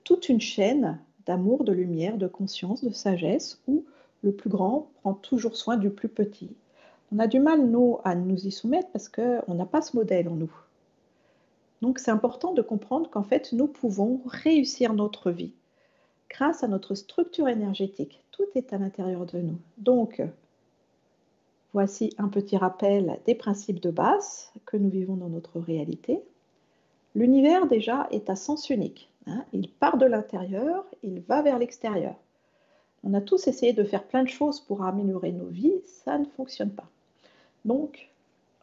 [0.04, 3.84] toute une chaîne d'amour, de lumière, de conscience, de sagesse, où
[4.22, 6.50] le plus grand prend toujours soin du plus petit.
[7.14, 10.28] On a du mal, nous, à nous y soumettre parce qu'on n'a pas ce modèle
[10.28, 10.52] en nous.
[11.80, 15.52] Donc c'est important de comprendre qu'en fait, nous pouvons réussir notre vie
[16.28, 18.20] grâce à notre structure énergétique.
[18.32, 19.58] Tout est à l'intérieur de nous.
[19.78, 20.22] Donc,
[21.72, 26.20] voici un petit rappel des principes de base que nous vivons dans notre réalité.
[27.14, 29.08] L'univers déjà est à sens unique.
[29.28, 29.44] Hein.
[29.52, 32.16] Il part de l'intérieur, il va vers l'extérieur.
[33.04, 36.24] On a tous essayé de faire plein de choses pour améliorer nos vies, ça ne
[36.24, 36.90] fonctionne pas.
[37.64, 38.10] Donc,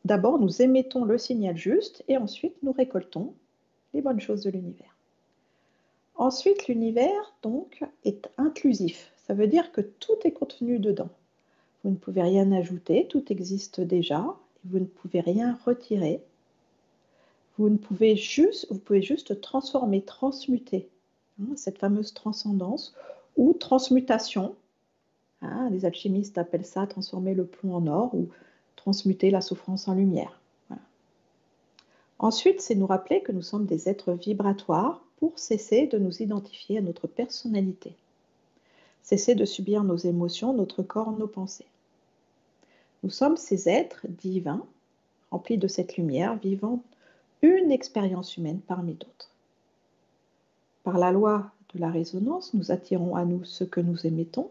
[0.06, 3.34] d'abord, nous émettons le signal juste et ensuite nous récoltons
[3.94, 4.96] les bonnes choses de l'univers.
[6.16, 9.12] Ensuite, l'univers, donc, est inclusif.
[9.26, 11.10] Ça veut dire que tout est contenu dedans.
[11.84, 14.36] Vous ne pouvez rien ajouter, tout existe déjà,
[14.66, 16.22] vous ne pouvez rien retirer.
[17.58, 20.90] Vous ne pouvez juste, vous pouvez juste transformer, transmuter
[21.42, 22.94] hein, cette fameuse transcendance
[23.36, 24.56] ou transmutation.
[25.42, 28.30] Hein, les alchimistes appellent ça transformer le plomb en or ou
[28.82, 30.40] transmuter la souffrance en lumière.
[32.18, 36.80] Ensuite, c'est nous rappeler que nous sommes des êtres vibratoires pour cesser de nous identifier
[36.80, 37.94] à notre personnalité,
[39.04, 41.68] cesser de subir nos émotions, notre corps, nos pensées.
[43.04, 44.66] Nous sommes ces êtres divins,
[45.30, 46.82] remplis de cette lumière, vivant
[47.44, 49.30] une expérience humaine parmi d'autres.
[50.84, 54.50] Par la loi de la résonance, nous attirons à nous ce que nous émettons,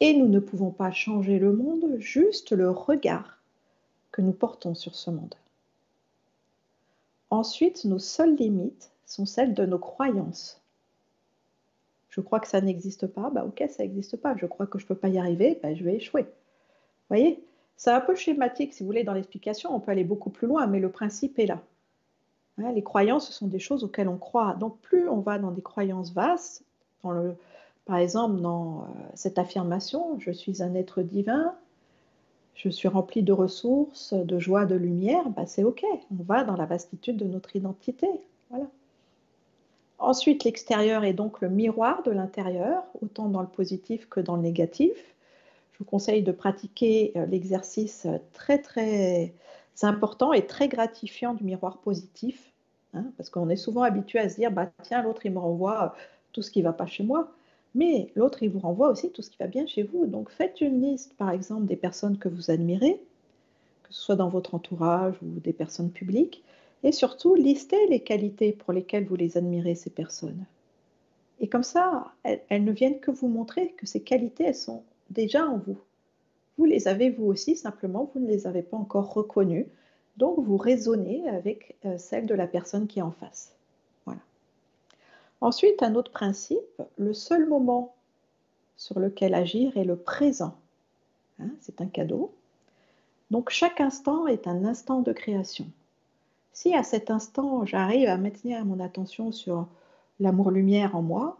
[0.00, 3.38] et nous ne pouvons pas changer le monde, juste le regard
[4.12, 5.34] que nous portons sur ce monde.
[7.30, 10.60] Ensuite, nos seules limites sont celles de nos croyances.
[12.10, 14.36] Je crois que ça n'existe pas, bah ok, ça n'existe pas.
[14.36, 16.22] Je crois que je ne peux pas y arriver, bah je vais échouer.
[16.22, 17.42] Vous voyez?
[17.76, 19.74] C'est un peu schématique, si vous voulez, dans l'explication.
[19.74, 21.60] On peut aller beaucoup plus loin, mais le principe est là.
[22.58, 24.54] Hein, les croyances, ce sont des choses auxquelles on croit.
[24.54, 26.62] Donc plus on va dans des croyances vastes,
[27.02, 27.34] dans le,
[27.84, 31.54] par exemple dans euh, cette affirmation, je suis un être divin,
[32.54, 36.56] je suis rempli de ressources, de joie, de lumière, bah c'est ok, on va dans
[36.56, 38.08] la vastitude de notre identité.
[38.50, 38.66] Voilà.
[39.98, 44.42] Ensuite, l'extérieur est donc le miroir de l'intérieur, autant dans le positif que dans le
[44.42, 44.92] négatif.
[45.72, 49.34] Je vous conseille de pratiquer euh, l'exercice très très
[49.82, 52.52] important et très gratifiant du miroir positif,
[52.94, 55.94] hein, parce qu'on est souvent habitué à se dire, bah, tiens, l'autre il me renvoie
[56.32, 57.28] tout ce qui ne va pas chez moi.
[57.74, 60.06] Mais l'autre, il vous renvoie aussi tout ce qui va bien chez vous.
[60.06, 63.00] Donc faites une liste, par exemple, des personnes que vous admirez,
[63.82, 66.44] que ce soit dans votre entourage ou des personnes publiques,
[66.84, 70.44] et surtout listez les qualités pour lesquelles vous les admirez, ces personnes.
[71.40, 75.46] Et comme ça, elles, ne viennent que vous montrer que ces qualités, elles sont déjà
[75.46, 75.78] en vous.
[76.56, 79.66] Vous les avez vous aussi, simplement, vous ne les avez pas encore reconnues.
[80.16, 83.53] Donc vous raisonnez avec euh, celle de la personne qui est en face.
[85.44, 87.94] Ensuite, un autre principe, le seul moment
[88.78, 90.56] sur lequel agir est le présent.
[91.38, 92.32] Hein, c'est un cadeau.
[93.30, 95.66] Donc chaque instant est un instant de création.
[96.54, 99.66] Si à cet instant j'arrive à maintenir mon attention sur
[100.18, 101.36] l'amour-lumière en moi,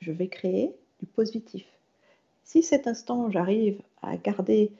[0.00, 1.64] je vais créer du positif.
[2.42, 4.72] Si cet instant j'arrive à garder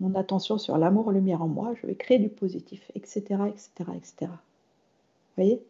[0.00, 3.20] mon attention sur l'amour-lumière en moi, je vais créer du positif, etc.,
[3.52, 4.14] etc., etc.
[4.22, 4.28] Vous
[5.36, 5.62] voyez?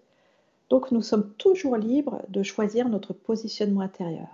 [0.70, 4.28] Donc nous sommes toujours libres de choisir notre positionnement intérieur.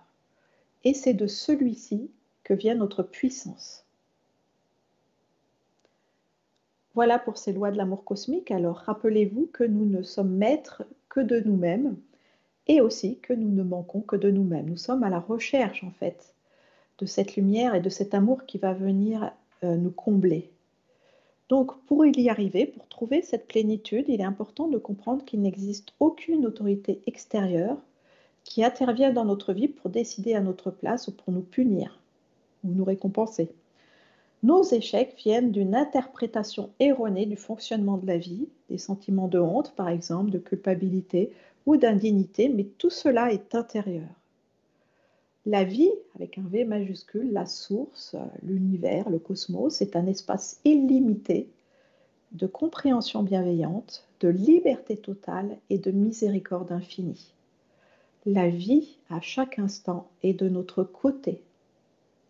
[0.82, 2.10] Et c'est de celui-ci
[2.42, 3.84] que vient notre puissance.
[6.94, 8.50] Voilà pour ces lois de l'amour cosmique.
[8.50, 11.96] Alors rappelez-vous que nous ne sommes maîtres que de nous-mêmes
[12.66, 14.68] et aussi que nous ne manquons que de nous-mêmes.
[14.68, 16.34] Nous sommes à la recherche en fait
[16.98, 19.32] de cette lumière et de cet amour qui va venir
[19.64, 20.53] euh, nous combler.
[21.48, 25.92] Donc pour y arriver, pour trouver cette plénitude, il est important de comprendre qu'il n'existe
[26.00, 27.76] aucune autorité extérieure
[28.44, 32.00] qui intervient dans notre vie pour décider à notre place ou pour nous punir
[32.62, 33.50] ou nous récompenser.
[34.42, 39.74] Nos échecs viennent d'une interprétation erronée du fonctionnement de la vie, des sentiments de honte
[39.74, 41.32] par exemple, de culpabilité
[41.66, 44.08] ou d'indignité, mais tout cela est intérieur.
[45.46, 51.50] La vie, avec un V majuscule, la source, l'univers, le cosmos, est un espace illimité
[52.32, 57.34] de compréhension bienveillante, de liberté totale et de miséricorde infinie.
[58.24, 61.42] La vie, à chaque instant, est de notre côté.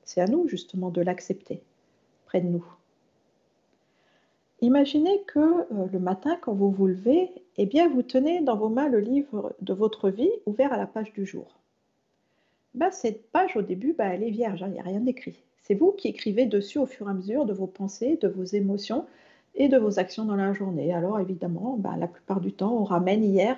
[0.04, 1.62] C'est à nous justement de l'accepter,
[2.26, 2.66] près de nous.
[4.60, 8.70] Imaginez que euh, le matin, quand vous vous levez, eh bien, vous tenez dans vos
[8.70, 11.46] mains le livre de votre vie ouvert à la page du jour.
[12.74, 15.42] Ben, cette page, au début, ben, elle est vierge, hein, il n'y a rien d'écrit.
[15.62, 18.44] C'est vous qui écrivez dessus au fur et à mesure de vos pensées, de vos
[18.44, 19.06] émotions
[19.54, 20.92] et de vos actions dans la journée.
[20.92, 23.56] Alors évidemment, ben, la plupart du temps, on ramène hier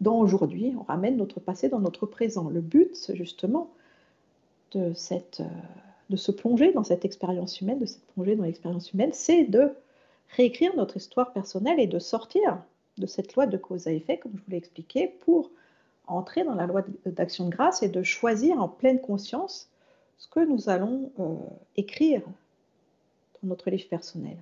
[0.00, 2.48] dans aujourd'hui, on ramène notre passé dans notre présent.
[2.48, 3.68] Le but, justement,
[4.72, 5.48] de, cette, euh,
[6.08, 9.70] de se plonger dans cette expérience humaine, de se plonger dans l'expérience humaine, c'est de
[10.36, 12.62] réécrire notre histoire personnelle et de sortir
[12.98, 15.50] de cette loi de cause à effet, comme je vous l'ai expliqué, pour
[16.12, 19.68] entrer dans la loi d'action de grâce et de choisir en pleine conscience
[20.18, 21.34] ce que nous allons euh,
[21.76, 22.22] écrire
[23.42, 24.36] dans notre livre personnel.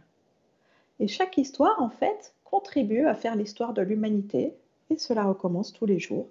[1.01, 4.55] Et chaque histoire, en fait, contribue à faire l'histoire de l'humanité,
[4.91, 6.27] et cela recommence tous les jours,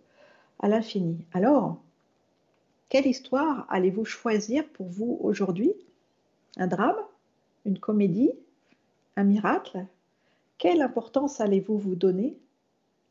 [0.59, 1.17] à l'infini.
[1.33, 1.77] Alors,
[2.89, 5.73] quelle histoire allez-vous choisir pour vous aujourd'hui?
[6.57, 6.97] Un drame?
[7.65, 8.31] Une comédie?
[9.15, 9.85] Un miracle?
[10.57, 12.35] Quelle importance allez-vous vous donner?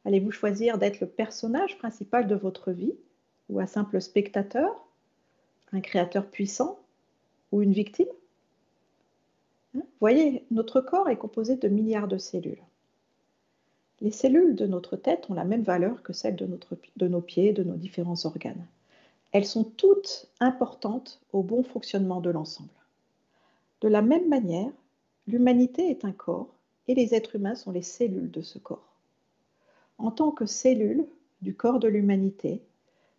[0.06, 2.94] Allez-vous choisir d'être le personnage principal de votre vie
[3.50, 4.74] ou un simple spectateur
[5.72, 6.78] Un créateur puissant
[7.52, 8.08] ou une victime?
[9.76, 9.82] Hein?
[10.00, 12.62] Voyez, notre corps est composé de milliards de cellules.
[14.00, 16.48] Les cellules de notre tête ont la même valeur que celles de,
[16.96, 18.66] de nos pieds, de nos différents organes.
[19.32, 22.70] Elles sont toutes importantes au bon fonctionnement de l'ensemble.
[23.82, 24.72] De la même manière,
[25.28, 26.54] L'humanité est un corps
[26.86, 28.95] et les êtres humains sont les cellules de ce corps.
[29.98, 31.06] En tant que cellules
[31.42, 32.62] du corps de l'humanité,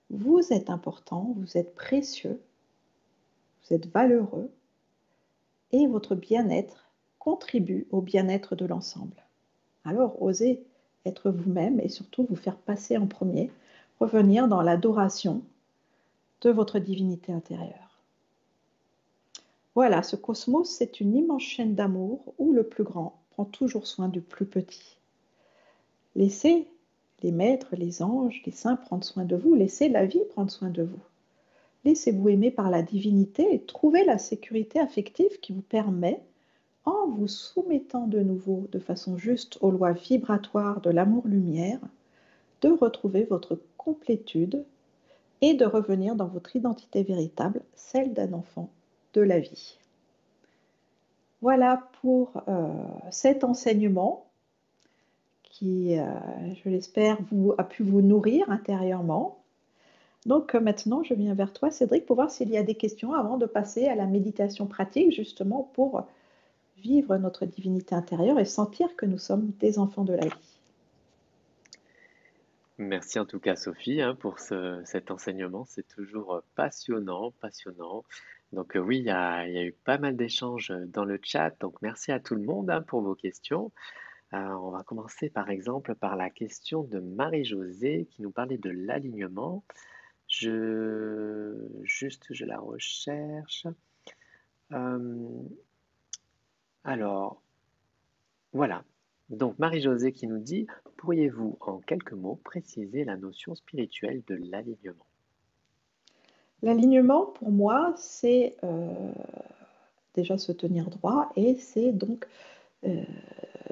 [0.10, 2.42] vous êtes important, vous êtes précieux,
[3.64, 4.50] vous êtes valeureux
[5.72, 9.26] et votre bien-être contribue au bien-être de l'ensemble.
[9.84, 10.64] Alors osez
[11.06, 13.52] être vous-même et surtout vous faire passer en premier,
[14.00, 15.42] revenir dans l'adoration
[16.42, 18.02] de votre divinité intérieure.
[19.76, 24.10] Voilà, ce cosmos, c'est une immense chaîne d'amour où le plus grand prend toujours soin
[24.10, 24.97] du plus petit.
[26.18, 26.68] Laissez
[27.22, 30.70] les maîtres, les anges, les saints prendre soin de vous, laissez la vie prendre soin
[30.70, 31.00] de vous.
[31.86, 36.20] Laissez-vous aimer par la divinité et trouvez la sécurité affective qui vous permet,
[36.86, 41.80] en vous soumettant de nouveau de façon juste aux lois vibratoires de l'amour-lumière,
[42.62, 44.66] de retrouver votre complétude
[45.42, 48.70] et de revenir dans votre identité véritable, celle d'un enfant
[49.14, 49.78] de la vie.
[51.44, 52.74] Voilà pour euh,
[53.12, 54.27] cet enseignement
[55.58, 56.06] qui, euh,
[56.64, 59.44] je l'espère, vous, a pu vous nourrir intérieurement.
[60.26, 63.14] Donc euh, maintenant, je viens vers toi, Cédric, pour voir s'il y a des questions
[63.14, 66.06] avant de passer à la méditation pratique, justement pour
[66.78, 70.60] vivre notre divinité intérieure et sentir que nous sommes des enfants de la vie.
[72.78, 75.66] Merci en tout cas, Sophie, hein, pour cet enseignement.
[75.66, 78.04] C'est toujours passionnant, passionnant.
[78.54, 82.12] Donc euh, oui, il y a, eu pas mal d'échanges dans le chat, donc merci
[82.12, 83.72] à tout le monde hein, pour vos questions.
[84.34, 88.70] Euh, on va commencer par exemple par la question de Marie-Josée qui nous parlait de
[88.70, 89.64] l'alignement.
[90.28, 93.66] Je juste je la recherche.
[96.84, 97.42] alors
[98.54, 98.84] voilà.
[99.30, 100.68] Donc Marie-Josée qui nous dit
[100.98, 105.06] pourriez-vous en quelques mots préciser la notion spirituelle de l'alignement?
[106.64, 109.12] L'alignement, pour moi, c'est euh,
[110.16, 112.28] déjà se tenir droit et c'est donc
[112.86, 113.04] euh,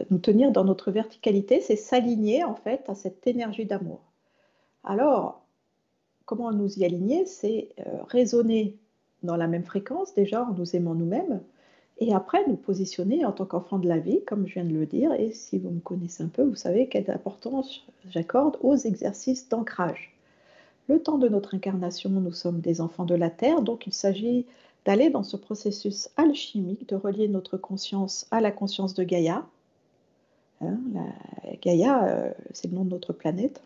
[0.09, 4.01] nous tenir dans notre verticalité, c'est s'aligner en fait à cette énergie d'amour.
[4.83, 5.45] Alors,
[6.25, 7.25] comment nous y aligner?
[7.25, 8.77] C'est euh, raisonner
[9.23, 11.41] dans la même fréquence déjà en nous aimant nous-mêmes
[11.99, 14.85] et après nous positionner en tant qu'enfant de la vie, comme je viens de le
[14.85, 15.13] dire.
[15.13, 20.13] Et si vous me connaissez un peu, vous savez quelle importance j'accorde aux exercices d'ancrage.
[20.87, 24.45] Le temps de notre incarnation, nous sommes des enfants de la Terre, donc il s'agit
[24.85, 29.45] d'aller dans ce processus alchimique, de relier notre conscience à la conscience de Gaïa.
[30.61, 30.79] Hein,
[31.61, 33.61] Gaïa, euh, c'est le nom de notre planète.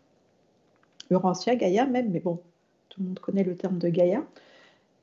[1.10, 2.40] Urantia, Gaïa même, mais bon,
[2.88, 4.24] tout le monde connaît le terme de Gaïa.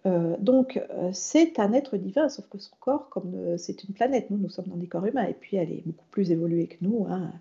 [0.06, 4.30] Euh, donc, euh, c'est un être divin, sauf que son corps, comme c'est une planète,
[4.30, 6.78] nous, nous sommes dans des corps humains, et puis elle est beaucoup plus évoluée que
[6.82, 7.06] nous.
[7.10, 7.32] Hein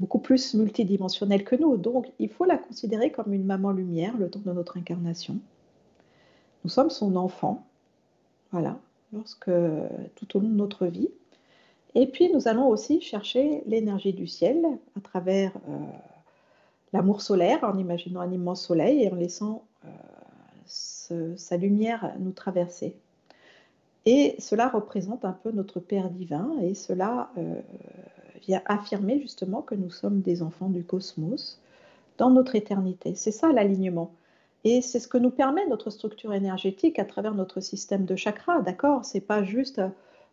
[0.00, 1.76] beaucoup plus multidimensionnelle que nous.
[1.76, 5.38] Donc, il faut la considérer comme une maman lumière le temps de notre incarnation.
[6.64, 7.66] Nous sommes son enfant,
[8.54, 8.78] voilà,
[9.12, 9.50] lorsque
[10.14, 11.08] tout au long de notre vie.
[11.96, 14.64] Et puis, nous allons aussi chercher l'énergie du ciel
[14.96, 15.76] à travers euh,
[16.92, 19.64] l'amour solaire en imaginant un immense soleil et en laissant
[21.10, 22.96] euh, sa lumière nous traverser.
[24.06, 27.60] Et cela représente un peu notre Père divin et cela euh,
[28.46, 31.60] vient affirmer justement que nous sommes des enfants du cosmos
[32.18, 33.16] dans notre éternité.
[33.16, 34.12] C'est ça l'alignement.
[34.64, 38.62] Et c'est ce que nous permet notre structure énergétique à travers notre système de chakras,
[38.62, 39.04] d'accord?
[39.04, 39.80] C'est pas juste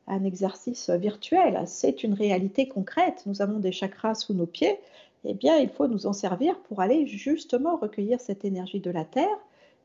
[0.07, 3.23] un exercice virtuel, c'est une réalité concrète.
[3.25, 4.79] Nous avons des chakras sous nos pieds,
[5.23, 9.05] eh bien, il faut nous en servir pour aller justement recueillir cette énergie de la
[9.05, 9.38] Terre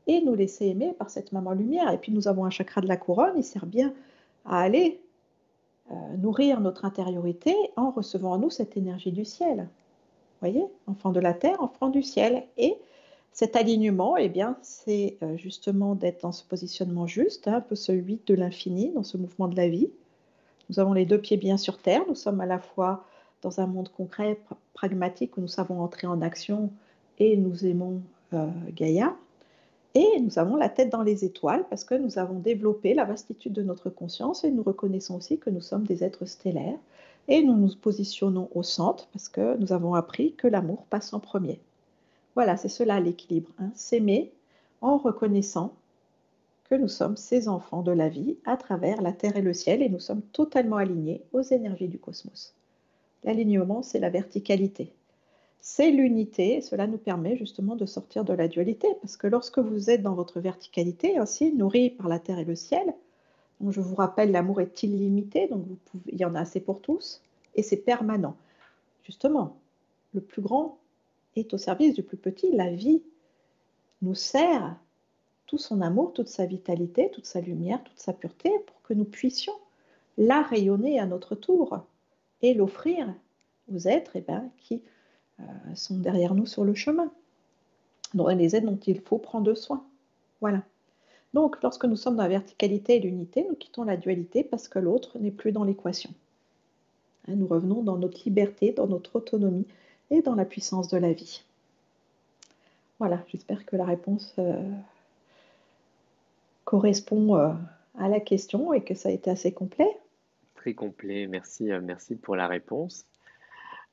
[0.07, 1.91] et nous laisser aimer par cette maman lumière.
[1.91, 3.93] Et puis, nous avons un chakra de la couronne, il sert bien
[4.45, 4.99] à aller
[5.91, 9.57] euh, nourrir notre intériorité en recevant en nous cette énergie du ciel.
[9.59, 12.43] Vous voyez, enfant de la Terre, enfant du ciel.
[12.57, 12.75] Et
[13.37, 17.75] cet alignement, eh bien, c'est euh, justement d'être dans ce positionnement juste, hein, un peu
[17.75, 19.91] ce 8 de l'infini, dans ce mouvement de la vie.
[20.71, 23.05] Nous avons les deux pieds bien sur terre, nous sommes à la fois
[23.43, 24.39] dans un monde concret,
[24.73, 26.71] pragmatique, où nous savons entrer en action
[27.19, 28.01] et nous aimons
[28.33, 29.15] euh, Gaïa.
[29.93, 33.53] Et nous avons la tête dans les étoiles parce que nous avons développé la vastitude
[33.53, 36.79] de notre conscience et nous reconnaissons aussi que nous sommes des êtres stellaires.
[37.27, 41.19] Et nous nous positionnons au centre parce que nous avons appris que l'amour passe en
[41.19, 41.61] premier.
[42.37, 43.49] Voilà, c'est cela l'équilibre.
[43.57, 43.71] Hein.
[43.73, 44.31] S'aimer
[44.81, 45.73] en reconnaissant
[46.69, 49.81] que nous sommes ces enfants de la vie à travers la terre et le ciel
[49.81, 52.53] et nous sommes totalement alignés aux énergies du cosmos.
[53.23, 54.91] L'alignement, c'est la verticalité.
[55.61, 59.89] C'est l'unité, cela nous permet justement de sortir de la dualité, parce que lorsque vous
[59.89, 62.93] êtes dans votre verticalité, ainsi nourri par la terre et le ciel,
[63.67, 65.65] je vous rappelle, l'amour est illimité, donc
[66.05, 67.19] il y en a assez pour tous,
[67.55, 68.35] et c'est permanent.
[69.05, 69.57] Justement,
[70.13, 70.77] le plus grand
[71.39, 72.51] est au service du plus petit.
[72.51, 73.01] La vie
[74.01, 74.75] nous sert
[75.45, 79.05] tout son amour, toute sa vitalité, toute sa lumière, toute sa pureté, pour que nous
[79.05, 79.53] puissions
[80.17, 81.85] la rayonner à notre tour
[82.41, 83.13] et l'offrir
[83.73, 84.81] aux êtres eh ben, qui
[85.39, 85.43] euh,
[85.75, 87.11] sont derrière nous sur le chemin,
[88.13, 89.85] dont les êtres dont il faut prendre soin.
[90.41, 90.63] Voilà.
[91.33, 94.79] Donc, lorsque nous sommes dans la verticalité et l'unité, nous quittons la dualité parce que
[94.79, 96.09] l'autre n'est plus dans l'équation.
[97.27, 99.67] Hein, nous revenons dans notre liberté, dans notre autonomie
[100.09, 101.43] et dans la puissance de la vie.
[102.99, 104.69] Voilà, j'espère que la réponse euh,
[106.65, 107.53] correspond euh,
[107.97, 109.89] à la question et que ça a été assez complet.
[110.55, 113.05] Très complet, merci, merci pour la réponse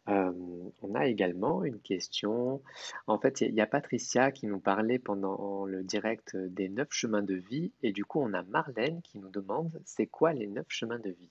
[0.07, 2.63] on a également une question.
[3.07, 7.23] En fait, il y a Patricia qui nous parlait pendant le direct des neuf chemins
[7.23, 10.67] de vie et du coup, on a Marlène qui nous demande c'est quoi les neuf
[10.69, 11.31] chemins de vie?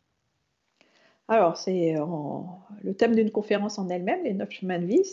[1.27, 1.95] Alors, c'est
[2.83, 5.03] le thème d'une conférence en elle-même, les neuf chemins de vie.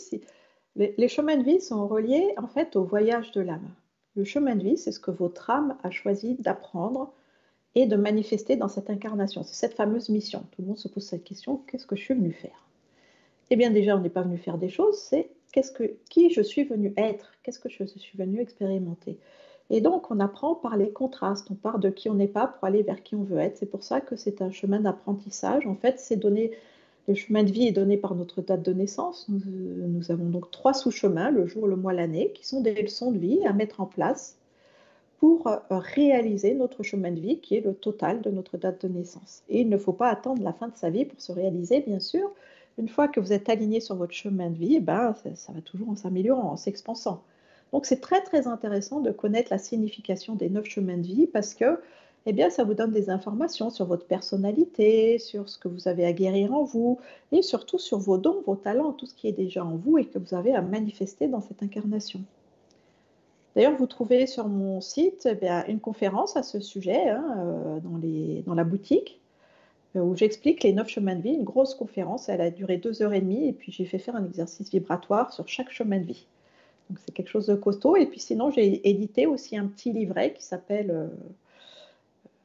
[0.75, 3.69] Les, chemins de vie sont reliés en fait au voyage de l'âme.
[4.15, 7.13] Le chemin de vie, c'est ce que votre âme a choisi d'apprendre
[7.75, 9.43] et de manifester dans cette incarnation.
[9.43, 10.45] C'est cette fameuse mission.
[10.51, 12.67] Tout le monde se pose cette question, qu'est-ce que je suis venu faire?
[13.49, 15.29] Eh bien déjà, on n'est pas venu faire des choses, c'est
[16.09, 19.19] qui je suis venu être, qu'est-ce que je suis venu expérimenter?
[19.71, 22.65] Et donc, on apprend par les contrastes, on part de qui on n'est pas pour
[22.65, 23.57] aller vers qui on veut être.
[23.57, 25.65] C'est pour ça que c'est un chemin d'apprentissage.
[25.65, 26.51] En fait, c'est donné,
[27.07, 29.27] le chemin de vie est donné par notre date de naissance.
[29.29, 29.39] Nous,
[29.87, 33.17] nous avons donc trois sous-chemins, le jour, le mois, l'année, qui sont des leçons de
[33.17, 34.35] vie à mettre en place
[35.19, 38.91] pour euh, réaliser notre chemin de vie, qui est le total de notre date de
[38.91, 39.43] naissance.
[39.47, 42.01] Et il ne faut pas attendre la fin de sa vie pour se réaliser, bien
[42.01, 42.29] sûr,
[42.77, 45.61] une fois que vous êtes aligné sur votre chemin de vie, eh ben, ça, va
[45.61, 47.23] toujours en s'améliorant, en s'expansant.
[47.73, 51.53] Donc c'est très très intéressant de connaître la signification des neuf chemins de vie parce
[51.53, 51.79] que
[52.27, 56.05] eh bien, ça vous donne des informations sur votre personnalité, sur ce que vous avez
[56.05, 56.99] à guérir en vous
[57.31, 60.05] et surtout sur vos dons, vos talents, tout ce qui est déjà en vous et
[60.05, 62.21] que vous avez à manifester dans cette incarnation.
[63.55, 67.99] D'ailleurs, vous trouvez sur mon site eh une conférence à ce sujet hein, euh, dans,
[68.45, 69.19] dans la boutique
[69.95, 72.29] euh, où j'explique les neuf chemins de vie, une grosse conférence.
[72.29, 75.33] Elle a duré deux heures et demie et puis j'ai fait faire un exercice vibratoire
[75.33, 76.27] sur chaque chemin de vie.
[76.99, 77.95] C'est quelque chose de costaud.
[77.95, 81.07] Et puis sinon, j'ai édité aussi un petit livret qui s'appelle euh,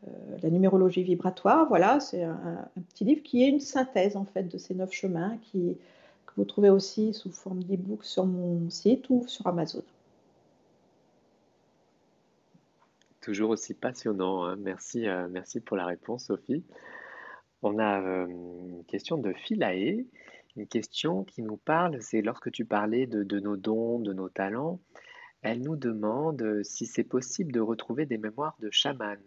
[0.07, 0.11] euh,
[0.43, 1.69] La numérologie vibratoire.
[1.69, 5.37] Voilà, c'est un, petit livre qui est une synthèse en fait de ces neuf chemins
[5.51, 5.77] qui,
[6.27, 9.83] que vous trouvez aussi sous forme d'e-book sur mon site ou sur Amazon.
[13.21, 14.45] Toujours aussi passionnant.
[14.45, 14.57] Hein.
[14.57, 16.63] Merci, merci pour la réponse, Sophie.
[17.63, 20.05] On a euh, une question de Philae,
[20.57, 24.81] une question qui nous parle, c'est lorsque tu parlais de, nos dons, de nos talents,
[25.43, 29.19] elle nous demande euh, si c'est possible de retrouver des mémoires de chaman,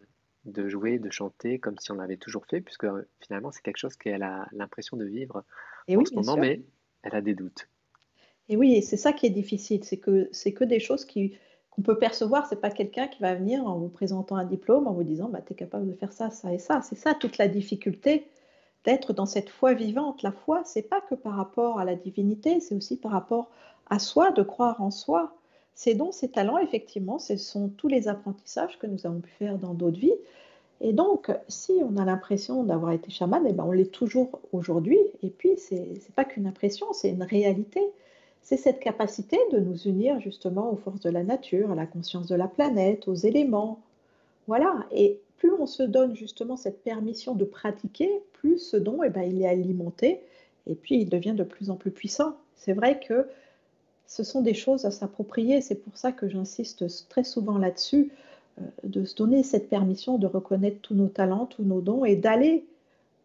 [0.46, 3.78] de jouer, de chanter comme si on l'avait toujours fait, puisque euh, finalement c'est quelque
[3.78, 5.44] chose qu'elle a l'impression de vivre
[5.88, 6.62] Et en ce moment, mais
[7.04, 7.70] elle a des doutes.
[8.50, 11.38] Et oui, c'est ça qui est difficile, c'est que c'est que des choses qui,
[11.70, 12.48] qu'on peut percevoir.
[12.48, 15.42] C'est pas quelqu'un qui va venir en vous présentant un diplôme, en vous disant bah,
[15.46, 16.82] tu es capable de faire ça, ça et ça.
[16.82, 18.26] C'est ça toute la difficulté
[18.86, 20.24] d'être dans cette foi vivante.
[20.24, 23.50] La foi, c'est pas que par rapport à la divinité, c'est aussi par rapport
[23.90, 25.36] à soi de croire en soi.
[25.76, 29.58] Ces dons, ces talents, effectivement, ce sont tous les apprentissages que nous avons pu faire
[29.58, 30.16] dans d'autres vies.
[30.82, 35.00] Et donc, si on a l'impression d'avoir été chaman, eh ben, on l'est toujours aujourd'hui.
[35.24, 37.82] Et puis, ce n'est pas qu'une impression, c'est une réalité.
[38.42, 42.28] C'est cette capacité de nous unir justement aux forces de la nature, à la conscience
[42.28, 43.80] de la planète, aux éléments.
[44.48, 44.86] Voilà.
[44.92, 49.24] Et plus on se donne justement cette permission de pratiquer, plus ce don, eh ben,
[49.24, 50.22] il est alimenté
[50.68, 52.36] et puis il devient de plus en plus puissant.
[52.56, 53.28] C'est vrai que
[54.06, 55.62] ce sont des choses à s'approprier.
[55.62, 58.12] C'est pour ça que j'insiste très souvent là-dessus,
[58.60, 62.16] euh, de se donner cette permission de reconnaître tous nos talents, tous nos dons et
[62.16, 62.66] d'aller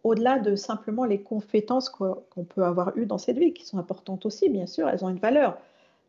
[0.04, 4.26] au-delà de simplement les compétences qu'on peut avoir eues dans cette vie, qui sont importantes
[4.26, 5.58] aussi, bien sûr, elles ont une valeur,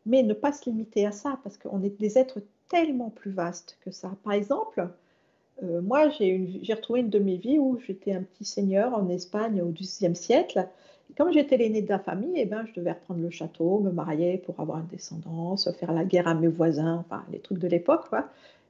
[0.04, 3.78] mais ne pas se limiter à ça, parce qu'on est des êtres tellement plus vastes
[3.80, 4.12] que ça.
[4.22, 4.86] Par exemple,
[5.62, 9.62] euh, moi, j'ai retrouvé une de mes vies où j'étais un petit seigneur en Espagne
[9.62, 10.68] au XIIe siècle.
[11.16, 14.38] comme j'étais l'aîné de la famille, eh ben, je devais reprendre le château, me marier
[14.38, 18.04] pour avoir une descendance, faire la guerre à mes voisins, enfin les trucs de l'époque.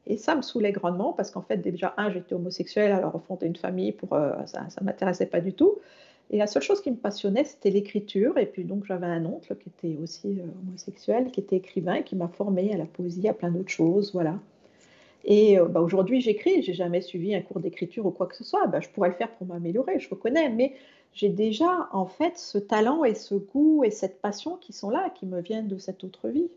[0.06, 3.56] Et ça me saoulait grandement parce qu'en fait, déjà, un, j'étais homosexuelle, alors refonder une
[3.56, 5.78] famille, pour, euh, ça ne m'intéressait pas du tout.
[6.30, 8.38] Et la seule chose qui me passionnait, c'était l'écriture.
[8.38, 12.04] Et puis donc, j'avais un oncle qui était aussi euh, homosexuel, qui était écrivain et
[12.04, 14.12] qui m'a formé à la poésie, à plein d'autres choses.
[14.12, 14.38] Voilà.
[15.26, 18.44] Et euh, bah, aujourd'hui, j'écris, j'ai jamais suivi un cours d'écriture ou quoi que ce
[18.44, 18.66] soit.
[18.68, 20.74] Bah, je pourrais le faire pour m'améliorer, je reconnais, mais
[21.12, 25.10] j'ai déjà en fait ce talent et ce goût et cette passion qui sont là,
[25.10, 26.48] qui me viennent de cette autre vie.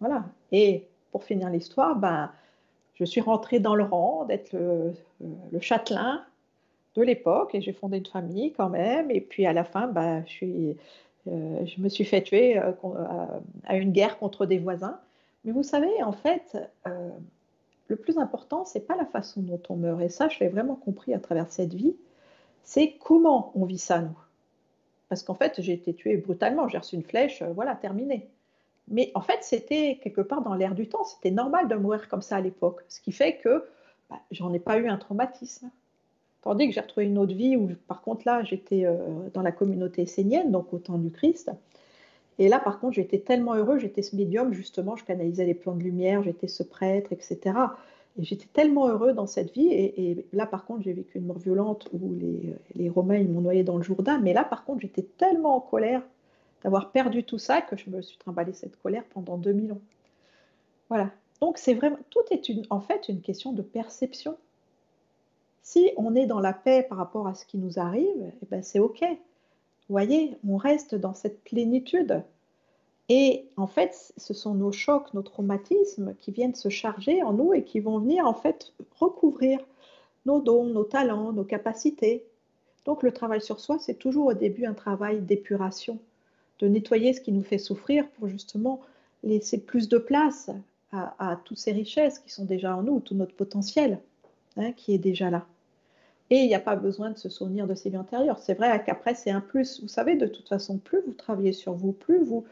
[0.00, 0.24] Voilà.
[0.52, 2.32] Et pour finir l'histoire, bah,
[2.94, 4.92] je suis rentrée dans le rang d'être le,
[5.50, 6.24] le, châtelain
[6.94, 9.10] de l'époque et j'ai fondé une famille quand même.
[9.10, 10.76] Et puis à la fin, bah, je, suis,
[11.26, 12.72] euh, je me suis fait tuer euh,
[13.64, 15.00] à une guerre contre des voisins.
[15.44, 16.58] Mais vous savez, en fait,
[17.88, 20.00] le plus important, c'est pas la façon dont on meurt.
[20.02, 21.96] Et ça, je l'ai vraiment compris à travers cette vie.
[22.62, 24.18] C'est comment on vit ça, nous.
[25.08, 26.68] Parce qu'en fait, j'ai été tuée brutalement.
[26.68, 28.28] J'ai reçu une flèche, euh, voilà, terminé.
[28.88, 31.04] Mais en fait, c'était quelque part dans l'air du temps.
[31.04, 32.84] C'était normal de mourir comme ça à l'époque.
[32.88, 33.64] Ce qui fait que
[34.10, 35.70] bah, j'en ai pas eu un traumatisme.
[36.42, 38.96] Tandis que j'ai retrouvé une autre vie où, par contre, là, j'étais euh,
[39.34, 41.50] dans la communauté essénienne, donc au temps du Christ.
[42.38, 45.74] Et là, par contre, j'étais tellement heureux, j'étais ce médium, justement, je canalisais les plans
[45.74, 47.38] de lumière, j'étais ce prêtre, etc.
[48.18, 49.68] Et j'étais tellement heureux dans cette vie.
[49.72, 52.14] Et, là, par contre, j'ai vécu une mort violente où
[52.74, 54.18] les, Romains, ils m'ont noyé dans le Jourdain.
[54.18, 56.02] Mais là, par contre, j'étais tellement en colère
[56.62, 59.80] d'avoir perdu tout ça que je me suis trimballé cette colère pendant 2000 ans.
[60.88, 61.10] Voilà.
[61.40, 64.36] Donc, c'est vraiment, tout est une, en fait une question de perception.
[65.62, 68.62] Si on est dans la paix par rapport à ce qui nous arrive, eh ben,
[68.62, 69.04] c'est OK
[69.88, 72.22] voyez, on reste dans cette plénitude.
[73.08, 77.54] Et en fait, ce sont nos chocs, nos traumatismes qui viennent se charger en nous
[77.54, 79.60] et qui vont venir en fait recouvrir
[80.26, 82.24] nos dons, nos talents, nos capacités.
[82.84, 85.98] Donc le travail sur soi, c'est toujours au début un travail d'épuration,
[86.58, 88.80] de nettoyer ce qui nous fait souffrir pour justement
[89.22, 90.50] laisser plus de place
[90.92, 94.00] à, toutes ces richesses qui sont déjà en nous, tout notre potentiel
[94.56, 95.46] hein, qui est déjà là.
[96.30, 98.38] Et il n'y a pas besoin de se souvenir de ses vies antérieures.
[98.38, 99.80] C'est vrai qu'après, c'est un plus.
[99.80, 102.44] Vous savez, de toute façon, plus vous travaillez sur vous, plus vous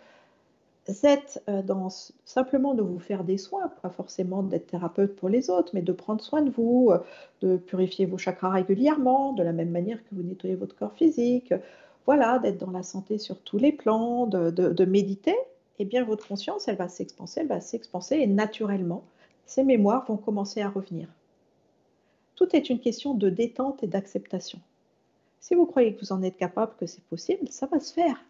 [1.02, 1.88] êtes euh, dans
[2.24, 5.92] simplement de vous faire des soins, pas forcément d'être thérapeute pour les autres, mais de
[5.92, 6.98] prendre soin de vous, euh,
[7.40, 11.52] de purifier vos chakras régulièrement, de la même manière que vous nettoyez votre corps physique,
[12.06, 15.34] voilà, d'être dans la santé sur tous les plans, de, méditer,
[15.78, 19.02] eh bien votre conscience, elle va s'expanser, elle va s'expanser et naturellement,
[19.44, 21.08] ces mémoires vont commencer à revenir.
[22.36, 24.60] Tout est une question de détente et d'acceptation.
[25.40, 28.22] Si vous croyez que vous en êtes capable, que c'est possible, ça va se faire.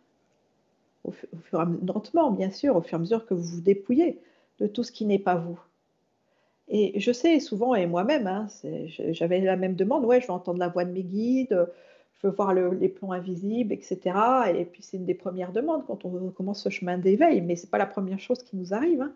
[1.05, 4.19] Au, fur et lentement, bien sûr, au fur et à mesure que vous vous dépouillez
[4.59, 5.59] de tout ce qui n'est pas vous.
[6.69, 8.49] Et je sais souvent, et moi-même, hein,
[9.11, 11.69] j'avais la même demande, ouais, je veux entendre la voix de mes guides,
[12.15, 13.99] je veux voir les plans invisibles, etc.
[14.55, 17.67] Et puis c'est une des premières demandes quand on commence ce chemin d'éveil, mais ce
[17.67, 19.03] n'est pas la première chose qui nous arrive.
[19.03, 19.13] Hein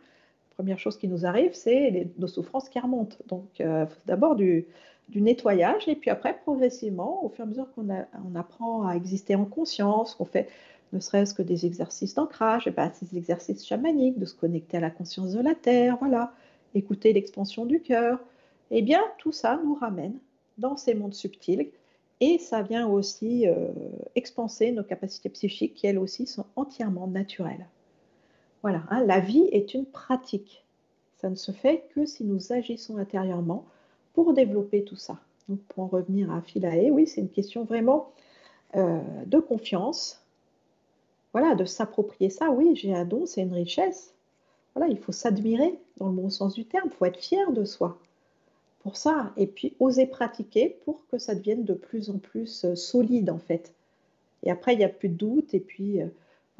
[0.60, 3.16] première chose qui nous arrive, c'est nos souffrances qui remontent.
[3.28, 4.66] Donc, euh, d'abord du,
[5.14, 9.34] nettoyage, et puis après, progressivement, au fur et à mesure qu'on on apprend à exister
[9.34, 10.50] en conscience, qu'on fait
[10.92, 14.80] ne serait-ce que des exercices d'ancrage, et ben, ces exercices chamaniques, de se connecter à
[14.80, 16.34] la conscience de la terre, voilà,
[16.74, 18.18] écouter l'expansion du cœur,
[18.70, 20.18] eh bien, tout ça nous ramène
[20.58, 21.70] dans ces mondes subtils,
[22.20, 23.68] et ça vient aussi euh,
[24.14, 27.66] expanser nos capacités psychiques, qui elles aussi sont entièrement naturelles.
[28.62, 30.64] Voilà, hein, la vie est une pratique.
[31.16, 33.64] Ça ne se fait que si nous agissons intérieurement
[34.14, 35.18] pour développer tout ça.
[35.48, 38.12] Donc, pour en revenir à Philae, oui, c'est une question vraiment
[38.76, 40.22] euh, de confiance.
[41.32, 42.50] Voilà, de s'approprier ça.
[42.50, 44.14] Oui, j'ai un don, c'est une richesse.
[44.74, 46.88] Voilà, il faut s'admirer dans le bon sens du terme.
[46.92, 47.98] Il faut être fier de soi
[48.82, 49.32] pour ça.
[49.36, 53.38] Et puis, oser pratiquer pour que ça devienne de plus en plus euh, solide, en
[53.38, 53.72] fait.
[54.42, 55.54] Et après, il n'y a plus de doute.
[55.54, 56.06] Et puis, euh,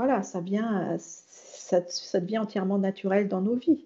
[0.01, 3.85] voilà, ça, vient, ça, devient entièrement naturel dans nos vies.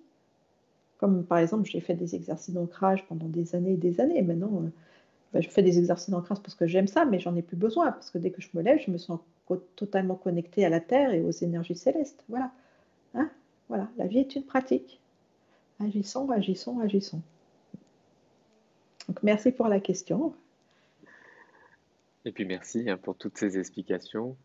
[0.99, 4.23] Comme par exemple, j'ai fait des exercices d'ancrage pendant des années et des années.
[4.23, 4.69] Maintenant, euh,
[5.33, 7.91] ben, je fais des exercices d'ancrage parce que j'aime ça, mais j'en ai plus besoin
[7.91, 9.19] parce que dès que je me lève, je me sens
[9.75, 12.23] totalement connectée à la Terre et aux énergies célestes.
[12.29, 12.53] Voilà.
[13.15, 13.29] Hein?
[13.69, 15.01] Voilà, la vie est une pratique.
[15.81, 17.23] Agissons, agissons, agissons.
[19.09, 20.33] Donc, merci pour la question.
[22.25, 24.37] Et puis merci hein, pour toutes ces explications.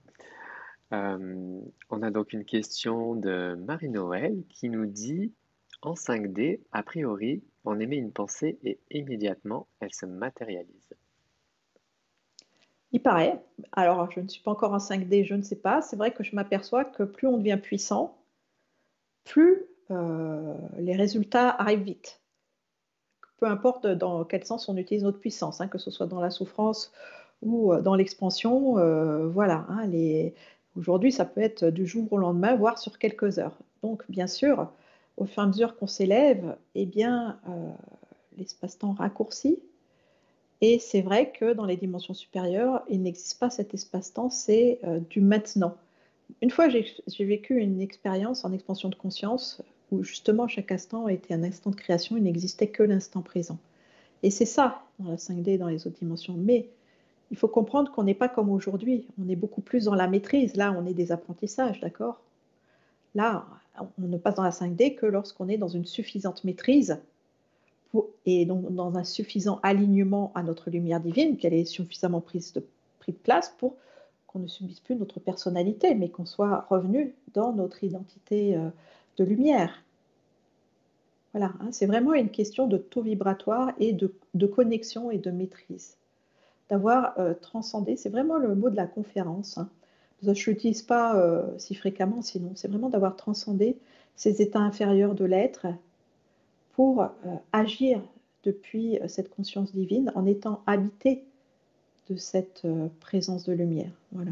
[0.92, 5.32] Euh, on a donc une question de Marie-Noël qui nous dit
[5.82, 10.94] En 5D, a priori, on émet une pensée et immédiatement elle se matérialise.
[12.92, 13.40] Il paraît.
[13.72, 15.84] Alors, je ne suis pas encore en 5D, je ne sais pas.
[15.84, 18.18] C'est vrai que je m'aperçois que plus on devient puissant,
[19.26, 22.20] plus euh, les résultats arrivent vite.
[23.38, 26.32] Peu importe dans quel sens on utilise notre puissance, hein, que ce soit dans la
[26.32, 26.92] souffrance
[27.44, 28.74] ou euh, dans l'expansion,
[29.30, 29.68] voilà.
[29.70, 29.88] Hein,
[30.80, 33.58] aujourd'hui, ça peut être du jour au lendemain, voire sur quelques heures.
[33.84, 34.72] Donc, bien sûr,
[35.18, 37.40] au fur et à mesure qu'on s'élève, eh bien,
[38.38, 39.60] l'espace-temps raccourcit.
[40.62, 45.22] Et c'est vrai que dans les dimensions supérieures, il n'existe pas cet espace-temps, c'est du
[45.22, 45.76] maintenant.
[46.42, 49.62] Une fois, j'ai vécu une expérience en expansion de conscience
[49.92, 53.58] où justement chaque instant était un instant de création, il n'existait que l'instant présent.
[54.22, 56.36] Et c'est ça dans la 5D, dans les autres dimensions.
[56.38, 56.70] Mais
[57.32, 60.56] il faut comprendre qu'on n'est pas comme aujourd'hui, on est beaucoup plus dans la maîtrise.
[60.56, 62.20] Là, on est des apprentissages, d'accord?
[63.16, 63.46] Là,
[63.80, 67.00] on ne passe dans la 5D que lorsqu'on est dans une suffisante maîtrise
[68.26, 72.64] et donc dans un suffisant alignement à notre lumière divine, qu'elle est suffisamment prise de,
[73.24, 73.76] place pour
[74.28, 78.70] qu'on ne subisse plus notre personnalité, mais qu'on soit revenu dans notre identité euh,
[79.18, 79.84] de lumière.
[81.34, 85.98] Voilà, hein, c'est vraiment une question de taux vibratoire et de, connexion et de maîtrise.
[86.70, 89.58] D'avoir euh, transcendé, c'est vraiment le mot de la conférence.
[89.58, 89.70] Hein.
[90.22, 93.78] Je ne l'utilise pas euh, si fréquemment, sinon, c'est vraiment d'avoir transcendé
[94.16, 95.68] ces états inférieurs de l'être
[96.74, 97.08] pour
[97.54, 98.02] agir
[98.44, 101.26] depuis cette conscience divine en étant habité
[102.10, 103.92] de cette euh, présence de lumière.
[104.12, 104.32] Voilà.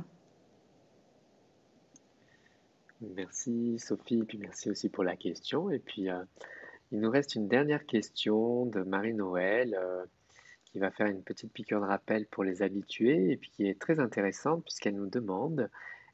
[3.15, 5.69] Merci Sophie, puis merci aussi pour la question.
[5.69, 6.23] Et puis euh,
[6.91, 10.03] il nous reste une dernière question de Marie-Noël euh,
[10.69, 13.79] qui va faire une petite piqûre de rappel pour les habitués et puis qui est
[13.79, 15.69] très intéressante puisqu'elle nous demande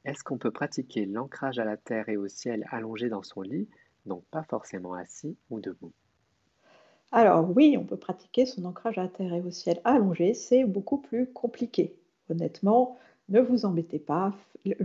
[0.05, 3.69] est-ce qu'on peut pratiquer l'ancrage à la terre et au ciel allongé dans son lit,
[4.05, 5.93] donc pas forcément assis ou debout?
[7.11, 10.97] Alors oui, on peut pratiquer son ancrage à terre et au ciel allongé, c'est beaucoup
[10.97, 11.95] plus compliqué.
[12.29, 12.97] Honnêtement,
[13.29, 14.33] ne vous embêtez pas.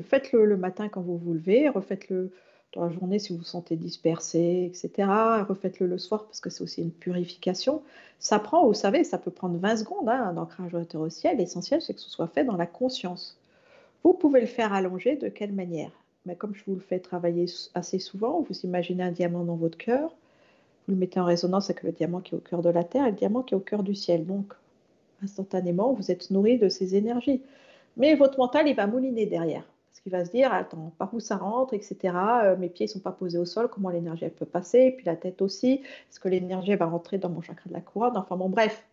[0.03, 2.33] Faites-le le matin quand vous vous levez, refaites-le
[2.75, 5.09] dans la journée si vous vous sentez dispersé, etc.
[5.49, 7.83] Refaites-le le soir parce que c'est aussi une purification.
[8.19, 11.39] Ça prend, vous savez, ça peut prendre 20 secondes, hein, un ancrage au ciel.
[11.39, 13.39] L'essentiel, c'est que ce soit fait dans la conscience.
[14.05, 15.91] Vous pouvez le faire allongé de quelle manière?
[16.27, 19.79] Mais Comme je vous le fais travailler assez souvent, vous imaginez un diamant dans votre
[19.79, 20.11] cœur,
[20.87, 23.07] vous le mettez en résonance avec le diamant qui est au cœur de la Terre
[23.07, 24.27] et le diamant qui est au cœur du ciel.
[24.27, 24.53] Donc,
[25.23, 27.43] instantanément, vous êtes nourri de ces énergies.
[27.97, 29.65] Mais votre mental, il va mouliner derrière.
[29.91, 32.15] Parce qu'il va se dire, attends, par où ça rentre, etc.
[32.45, 35.07] Euh, mes pieds ne sont pas posés au sol, comment l'énergie elle peut passer, puis
[35.07, 35.83] la tête aussi.
[36.11, 38.17] Est-ce que l'énergie va rentrer dans mon chakra de la couronne?
[38.17, 38.85] Enfin bon, bref.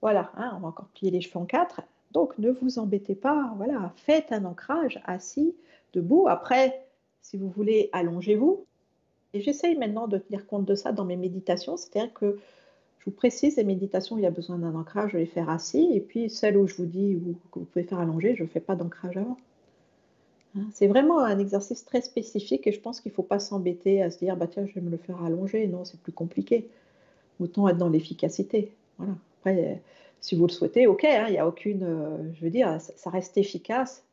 [0.00, 1.82] Voilà, hein, on va encore plier les cheveux en quatre.
[2.10, 3.52] Donc, ne vous embêtez pas.
[3.56, 5.54] Voilà, faites un ancrage assis,
[5.92, 6.26] debout.
[6.28, 6.86] Après,
[7.20, 8.66] si vous voulez, allongez-vous.
[9.34, 12.38] Et j'essaye maintenant de tenir compte de ça dans mes méditations, c'est-à-dire que
[12.98, 15.48] je vous précise les méditations où il y a besoin d'un ancrage, je vais faire
[15.48, 17.18] assis, et puis celles où je vous dis
[17.50, 19.38] que vous pouvez faire allongé, je ne fais pas d'ancrage avant.
[20.56, 24.02] Hein, c'est vraiment un exercice très spécifique et je pense qu'il ne faut pas s'embêter
[24.02, 25.66] à se dire bah tiens je vais me le faire allonger.
[25.66, 26.68] Non, c'est plus compliqué.
[27.40, 28.72] Autant être dans l'efficacité.
[28.98, 29.14] Voilà.
[29.40, 29.82] Après,
[30.20, 33.10] si vous le souhaitez, ok, hein, il n'y a aucune, euh, je veux dire, ça,
[33.10, 34.04] reste efficace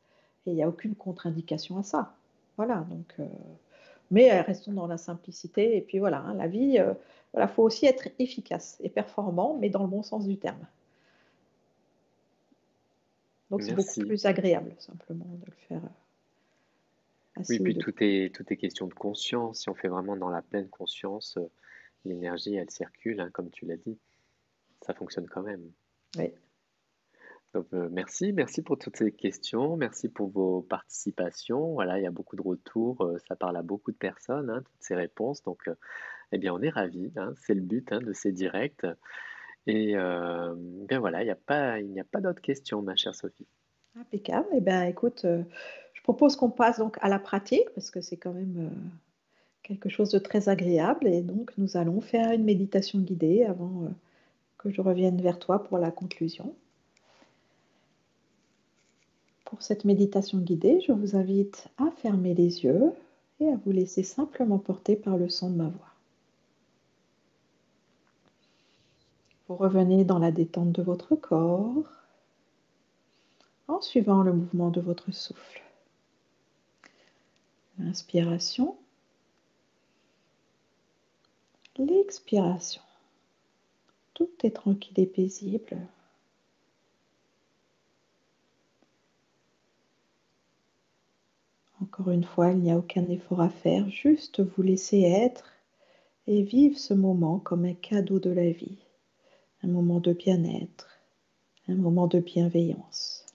[0.47, 2.15] et il n'y a aucune contre-indication à ça.
[2.57, 3.25] Voilà, donc euh,
[4.11, 5.77] mais euh, restons dans la simplicité.
[5.77, 6.93] Et puis voilà, hein, la vie, il euh,
[7.33, 10.65] voilà, faut aussi être efficace et performant, mais dans le bon sens du terme.
[13.51, 15.81] Donc c'est beaucoup plus agréable simplement de le faire.
[17.39, 19.61] Euh, oui, puis tout est, tout est question de conscience.
[19.61, 21.37] Si on fait vraiment dans la pleine conscience,
[22.05, 23.97] l'énergie, elle circule, hein, comme tu l'as dit.
[24.81, 25.71] Ça fonctionne quand même.
[26.17, 26.31] Oui.
[27.53, 31.73] Donc, euh, merci, merci pour toutes ces questions, merci pour vos participations.
[31.73, 34.61] Voilà, il y a beaucoup de retours, euh, ça parle à beaucoup de personnes, hein,
[34.63, 35.41] toutes ces réponses.
[35.43, 35.73] Donc, euh,
[36.31, 38.85] eh bien, on est ravis, hein, c'est le but hein, de ces directs.
[39.65, 43.13] Et bien voilà, il n'y a pas, il n'y a pas d'autres questions, ma chère
[43.13, 43.45] Sophie.
[43.95, 44.47] Impeccable.
[44.53, 45.27] Eh bien, écoute,
[46.10, 48.72] propose qu'on passe donc à la pratique parce que c'est quand même
[49.62, 51.07] quelque chose de très agréable.
[51.07, 53.84] Et donc, nous allons faire une méditation guidée avant
[54.57, 56.55] que je revienne vers toi pour la conclusion.
[59.45, 62.91] Pour cette méditation guidée, je vous invite à fermer les yeux
[63.39, 65.93] et à vous laisser simplement porter par le son de ma voix.
[69.47, 71.84] Vous revenez dans la détente de votre corps
[73.68, 75.62] en suivant le mouvement de votre souffle.
[77.80, 78.75] L'inspiration,
[81.77, 82.82] l'expiration.
[84.13, 85.77] Tout est tranquille et paisible.
[91.82, 95.53] Encore une fois, il n'y a aucun effort à faire, juste vous laisser être
[96.27, 98.77] et vivre ce moment comme un cadeau de la vie,
[99.63, 100.99] un moment de bien-être,
[101.69, 103.28] un moment de bienveillance.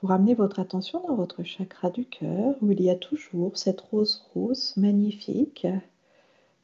[0.00, 3.80] Vous ramenez votre attention dans votre chakra du cœur où il y a toujours cette
[3.80, 5.66] rose rose magnifique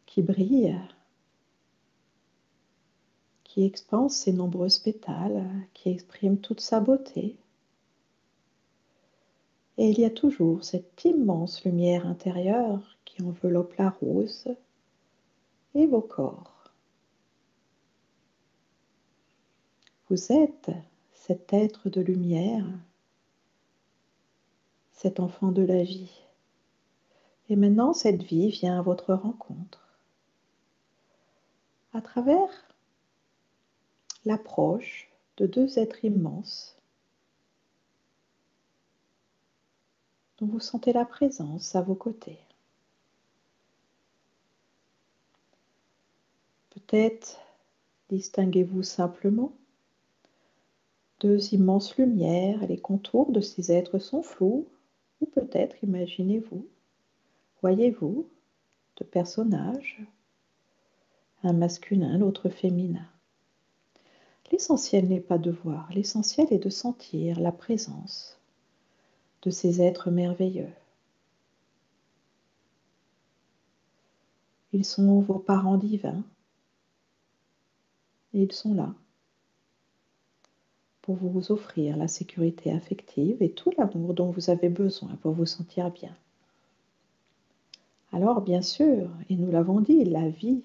[0.06, 0.78] qui brille,
[3.42, 7.36] qui expanse ses nombreuses pétales, qui exprime toute sa beauté.
[9.78, 14.48] Et il y a toujours cette immense lumière intérieure qui enveloppe la rose
[15.74, 16.70] et vos corps.
[20.08, 20.70] Vous êtes
[21.14, 22.64] cet être de lumière,
[24.94, 26.22] cet enfant de la vie.
[27.48, 29.84] Et maintenant, cette vie vient à votre rencontre
[31.92, 32.50] à travers
[34.24, 36.76] l'approche de deux êtres immenses
[40.38, 42.38] dont vous sentez la présence à vos côtés.
[46.70, 47.38] Peut-être
[48.10, 49.52] distinguez-vous simplement
[51.20, 54.66] deux immenses lumières et les contours de ces êtres sont flous,
[55.24, 56.66] ou peut-être imaginez-vous,
[57.62, 58.28] voyez-vous,
[58.96, 60.00] de personnages,
[61.42, 63.06] un masculin, l'autre féminin.
[64.52, 68.38] L'essentiel n'est pas de voir, l'essentiel est de sentir la présence
[69.42, 70.72] de ces êtres merveilleux.
[74.72, 76.22] Ils sont vos parents divins
[78.34, 78.94] et ils sont là
[81.04, 85.44] pour vous offrir la sécurité affective et tout l'amour dont vous avez besoin pour vous
[85.44, 86.16] sentir bien.
[88.10, 90.62] Alors bien sûr, et nous l'avons dit, la vie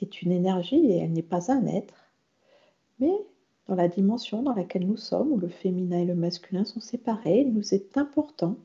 [0.00, 2.06] est une énergie et elle n'est pas un être,
[3.00, 3.12] mais
[3.68, 7.42] dans la dimension dans laquelle nous sommes, où le féminin et le masculin sont séparés,
[7.42, 8.56] il nous est important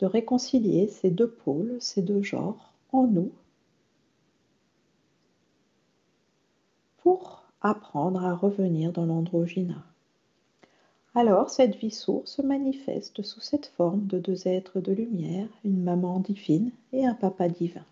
[0.00, 3.32] de réconcilier ces deux pôles, ces deux genres en nous,
[6.98, 7.33] pour
[7.64, 9.82] apprendre à revenir dans l'androgyna.
[11.16, 15.82] Alors cette vie source se manifeste sous cette forme de deux êtres de lumière, une
[15.82, 17.84] maman divine et un papa divin.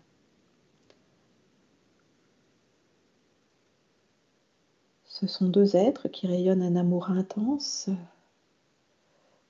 [5.05, 7.89] Ce sont deux êtres qui rayonnent un amour intense.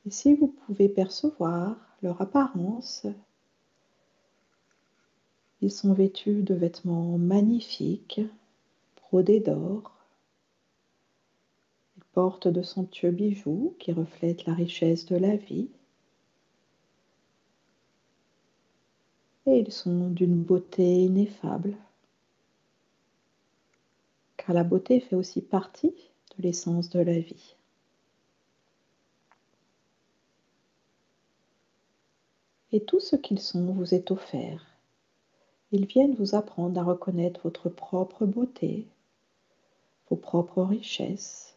[0.06, 3.08] Et si vous pouvez percevoir leur apparence,
[5.62, 8.22] ils sont vêtus de vêtements magnifiques,
[8.98, 9.92] brodés d'or.
[12.14, 15.68] Ils portent de somptueux bijoux qui reflètent la richesse de la vie.
[19.48, 21.76] Et ils sont d'une beauté ineffable
[24.46, 25.94] car la beauté fait aussi partie
[26.38, 27.56] de l'essence de la vie.
[32.72, 34.66] Et tout ce qu'ils sont vous est offert.
[35.72, 38.88] Ils viennent vous apprendre à reconnaître votre propre beauté,
[40.10, 41.53] vos propres richesses,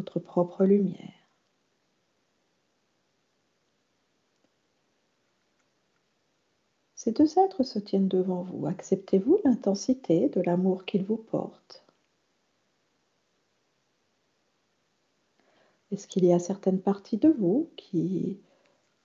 [0.00, 1.12] votre propre lumière.
[6.94, 8.66] Ces deux êtres se tiennent devant vous.
[8.66, 11.84] Acceptez-vous l'intensité de l'amour qu'ils vous portent?
[15.90, 18.38] Est-ce qu'il y a certaines parties de vous qui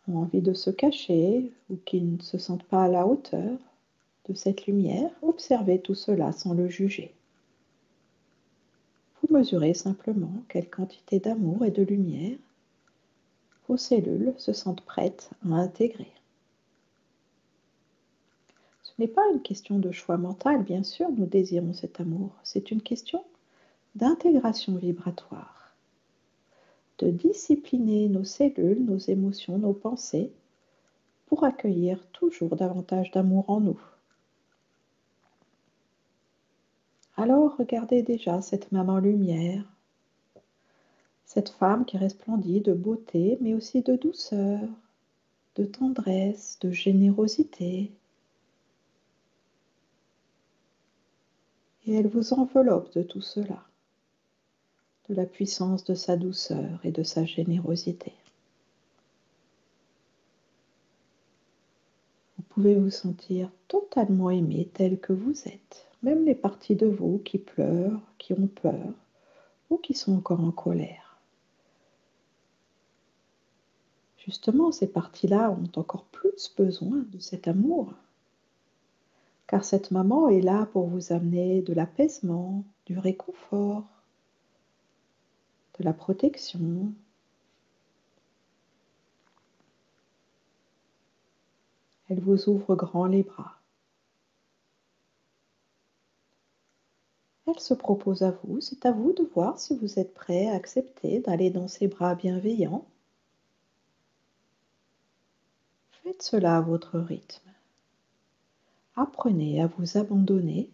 [0.08, 3.58] ont envie de se cacher ou qui ne se sentent pas à la hauteur
[4.30, 5.12] de cette lumière?
[5.22, 7.14] Observez tout cela sans le juger.
[9.28, 12.38] Vous mesurez simplement quelle quantité d'amour et de lumière
[13.68, 16.12] vos cellules se sentent prêtes à intégrer
[18.98, 22.32] n'est pas une question de choix mental, bien sûr, nous désirons cet amour.
[22.44, 23.24] C'est une question
[23.96, 25.76] d'intégration vibratoire,
[27.00, 30.32] de discipliner nos cellules, nos émotions, nos pensées
[31.26, 33.80] pour accueillir toujours davantage d'amour en nous.
[37.18, 39.64] Alors regardez déjà cette maman lumière,
[41.26, 44.62] cette femme qui resplendit de beauté, mais aussi de douceur,
[45.56, 47.92] de tendresse, de générosité,
[51.86, 53.64] et elle vous enveloppe de tout cela.
[55.10, 58.14] de la puissance de sa douceur et de sa générosité.
[62.38, 67.20] Vous pouvez vous sentir totalement aimé tel que vous êtes, même les parties de vous
[67.26, 68.94] qui pleurent, qui ont peur
[69.70, 71.18] ou qui sont encore en colère.
[74.18, 77.92] Justement, ces parties-là ont encore plus besoin de cet amour
[79.48, 83.84] car cette maman est là pour vous amener de l'apaisement, du réconfort,
[85.80, 86.92] de la protection.
[92.10, 93.60] Elle vous ouvre grand les bras.
[97.48, 100.56] Elle se propose à vous, c'est à vous de voir si vous êtes prêt à
[100.56, 102.86] accepter d'aller dans ses bras bienveillants.
[106.04, 107.46] Faites cela à votre rythme
[108.96, 110.70] apprenez à vous abandonner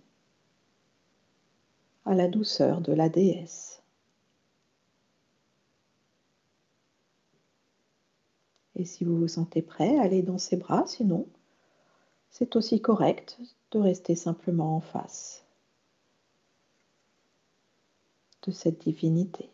[2.05, 3.81] à la douceur de la déesse.
[8.75, 11.27] Et si vous vous sentez prêt, allez dans ses bras, sinon
[12.29, 13.39] c'est aussi correct
[13.71, 15.40] de rester simplement en face
[18.43, 19.49] de cette divinité.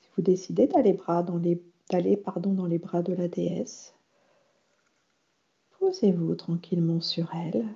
[0.00, 3.94] Si vous décidez d'aller dans les pardon, dans les bras de la déesse.
[5.78, 7.66] Posez-vous tranquillement sur elle.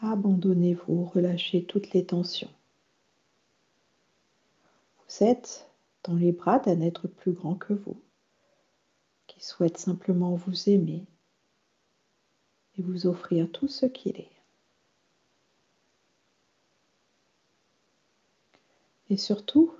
[0.00, 2.50] Abandonnez-vous, relâchez toutes les tensions.
[4.98, 5.68] Vous êtes
[6.04, 8.00] dans les bras d'un être plus grand que vous,
[9.38, 11.06] qui souhaite simplement vous aimer
[12.76, 14.32] et vous offrir tout ce qu'il est.
[19.10, 19.72] Et surtout,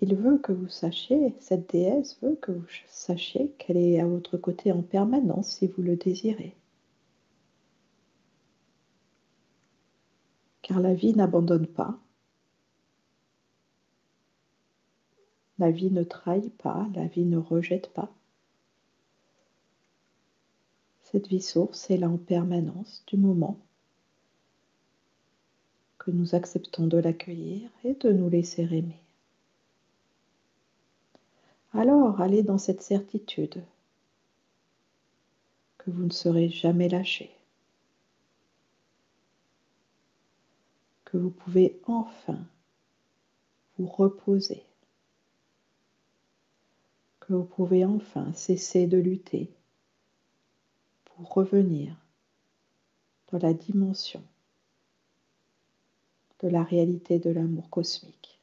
[0.00, 4.36] il veut que vous sachiez, cette déesse veut que vous sachiez qu'elle est à votre
[4.36, 6.54] côté en permanence si vous le désirez.
[10.62, 11.98] Car la vie n'abandonne pas.
[15.60, 18.10] La vie ne trahit pas, la vie ne rejette pas.
[21.02, 23.58] Cette vie source est là en permanence du moment
[25.98, 28.98] que nous acceptons de l'accueillir et de nous laisser aimer.
[31.74, 33.62] Alors allez dans cette certitude
[35.76, 37.30] que vous ne serez jamais lâché,
[41.04, 42.38] que vous pouvez enfin
[43.78, 44.64] vous reposer,
[47.36, 49.52] vous pouvez enfin cesser de lutter
[51.04, 51.96] pour revenir
[53.30, 54.22] dans la dimension
[56.40, 58.40] de la réalité de l'amour cosmique.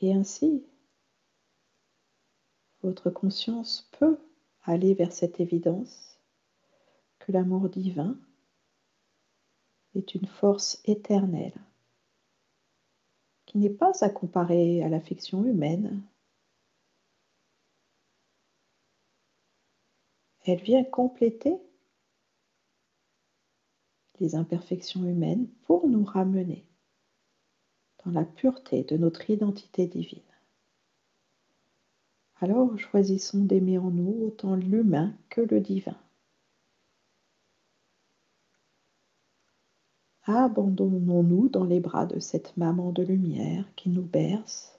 [0.00, 0.62] Et ainsi,
[2.82, 4.18] votre conscience peut
[4.62, 6.20] aller vers cette évidence
[7.18, 8.16] que l'amour divin
[9.96, 11.58] est une force éternelle
[13.48, 16.02] qui n'est pas à comparer à l'affection humaine.
[20.44, 21.56] Elle vient compléter
[24.20, 26.66] les imperfections humaines pour nous ramener
[28.04, 30.20] dans la pureté de notre identité divine.
[32.40, 35.96] Alors choisissons d'aimer en nous autant l'humain que le divin.
[40.30, 44.78] Abandonnons-nous dans les bras de cette maman de lumière qui nous berce,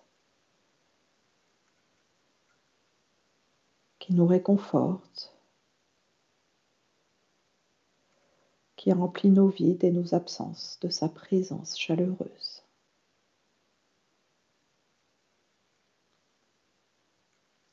[3.97, 5.33] qui nous réconforte,
[8.75, 12.61] qui remplit nos vides et nos absences de sa présence chaleureuse.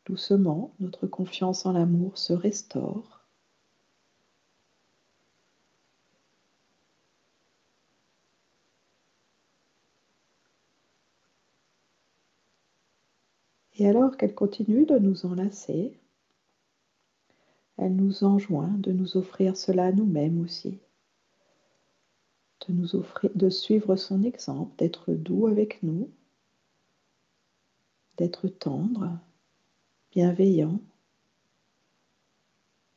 [0.06, 3.15] Doucement, notre confiance en l'amour se restaure.
[13.86, 15.96] Et alors qu'elle continue de nous enlacer,
[17.76, 20.80] elle nous enjoint de nous offrir cela à nous-mêmes aussi,
[22.66, 26.10] de de suivre son exemple, d'être doux avec nous,
[28.16, 29.20] d'être tendre,
[30.10, 30.80] bienveillant,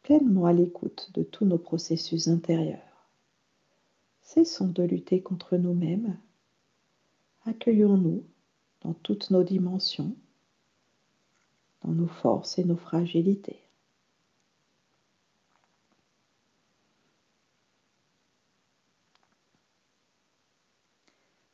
[0.01, 3.11] pleinement à l'écoute de tous nos processus intérieurs.
[4.23, 6.17] Cessons de lutter contre nous-mêmes.
[7.45, 8.23] Accueillons-nous
[8.81, 10.15] dans toutes nos dimensions,
[11.83, 13.61] dans nos forces et nos fragilités.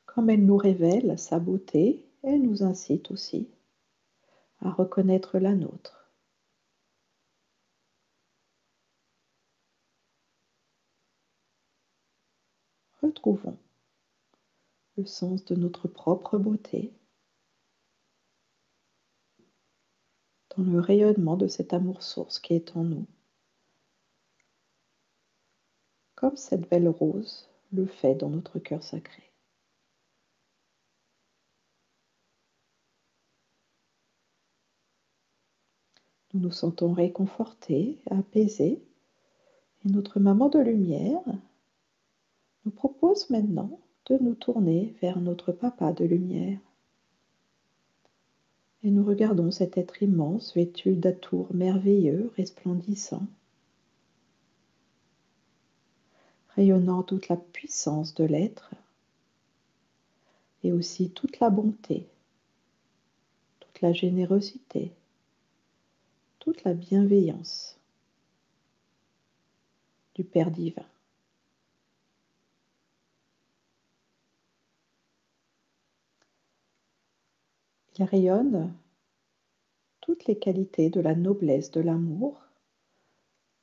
[0.06, 3.50] Comme elle nous révèle sa beauté, elle nous incite aussi
[4.62, 6.10] à reconnaître la nôtre.
[13.02, 13.58] Retrouvons
[14.98, 16.94] le sens de notre propre beauté
[20.58, 23.06] dans le rayonnement de cet amour source qui est en nous.
[26.16, 29.24] Comme cette belle rose le fait dans notre cœur sacré.
[36.34, 38.84] Nous nous sentons réconfortés, apaisés,
[39.86, 41.22] et notre maman de lumière
[42.66, 46.60] nous propose maintenant de nous tourner vers notre papa de lumière.
[48.86, 53.26] Et nous regardons cet être immense vêtu d'atours merveilleux, resplendissant,
[56.50, 58.70] rayonnant toute la puissance de l'être
[60.64, 62.06] et aussi toute la bonté,
[63.60, 64.92] toute la générosité,
[66.38, 67.80] toute la bienveillance
[70.14, 70.86] du Père divin.
[77.98, 78.74] Il rayonne
[80.02, 82.42] toutes les qualités de la noblesse de l'amour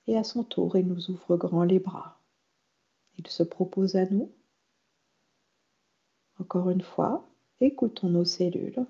[0.07, 2.19] et à son tour il nous ouvre grand les bras.
[3.19, 4.33] Il se propose à nous.
[6.39, 7.29] Encore une fois,
[7.61, 8.87] écoutons nos cellules,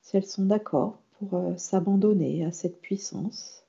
[0.00, 3.64] si elles sont d'accord pour euh, s'abandonner à cette puissance,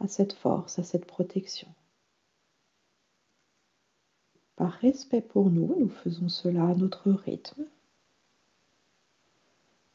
[0.00, 1.68] à cette force, à cette protection.
[4.56, 7.64] Par respect pour nous, nous faisons cela à notre rythme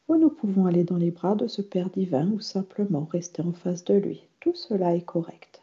[0.08, 3.52] ou nous pouvons aller dans les bras de ce Père divin ou simplement rester en
[3.52, 4.26] face de lui.
[4.40, 5.62] Tout cela est correct.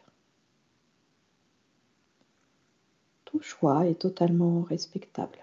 [3.24, 5.38] Tout choix est totalement respectable.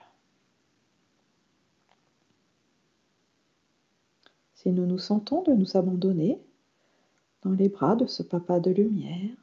[4.55, 6.39] Si nous nous sentons de nous abandonner
[7.41, 9.35] dans les bras de ce papa de lumière,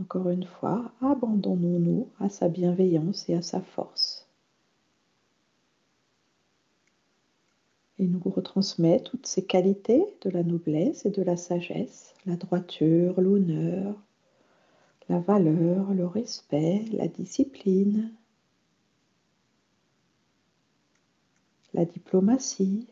[0.00, 4.23] encore une fois, abandonnons-nous à sa bienveillance et à sa force.
[8.04, 13.18] Il nous retransmet toutes ces qualités de la noblesse et de la sagesse, la droiture,
[13.18, 13.98] l'honneur,
[15.08, 18.12] la valeur, le respect, la discipline,
[21.72, 22.86] la diplomatie,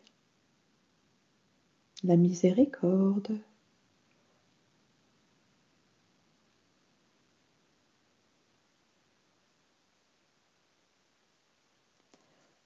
[2.04, 3.36] la miséricorde,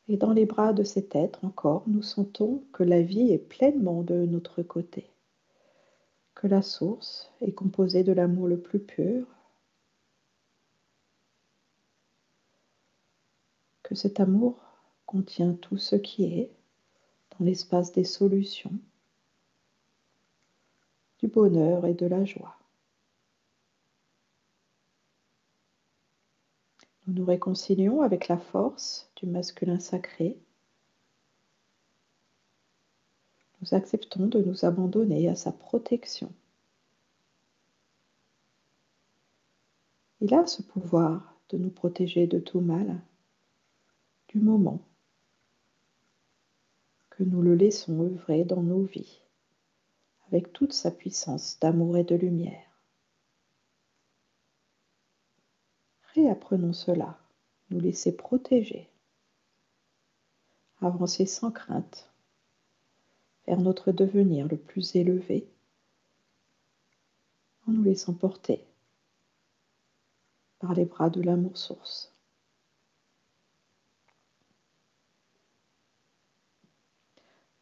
[0.09, 4.03] Et dans les bras de cet être encore, nous sentons que la vie est pleinement
[4.03, 5.11] de notre côté,
[6.35, 9.27] que la source est composée de l'amour le plus pur,
[13.83, 14.61] que cet amour
[15.07, 16.51] contient tout ce qui est
[17.31, 18.73] dans l'espace des solutions,
[21.19, 22.56] du bonheur et de la joie.
[27.07, 30.37] Nous nous réconcilions avec la force du masculin sacré.
[33.61, 36.33] Nous acceptons de nous abandonner à sa protection.
[40.21, 43.01] Il a ce pouvoir de nous protéger de tout mal
[44.29, 44.81] du moment
[47.11, 49.21] que nous le laissons œuvrer dans nos vies
[50.29, 52.66] avec toute sa puissance d'amour et de lumière.
[56.17, 57.19] Réapprenons cela,
[57.69, 58.89] nous laisser protéger,
[60.81, 62.11] avancer sans crainte
[63.47, 65.47] vers notre devenir le plus élevé
[67.69, 68.65] en nous laissant porter
[70.59, 72.11] par les bras de l'amour source.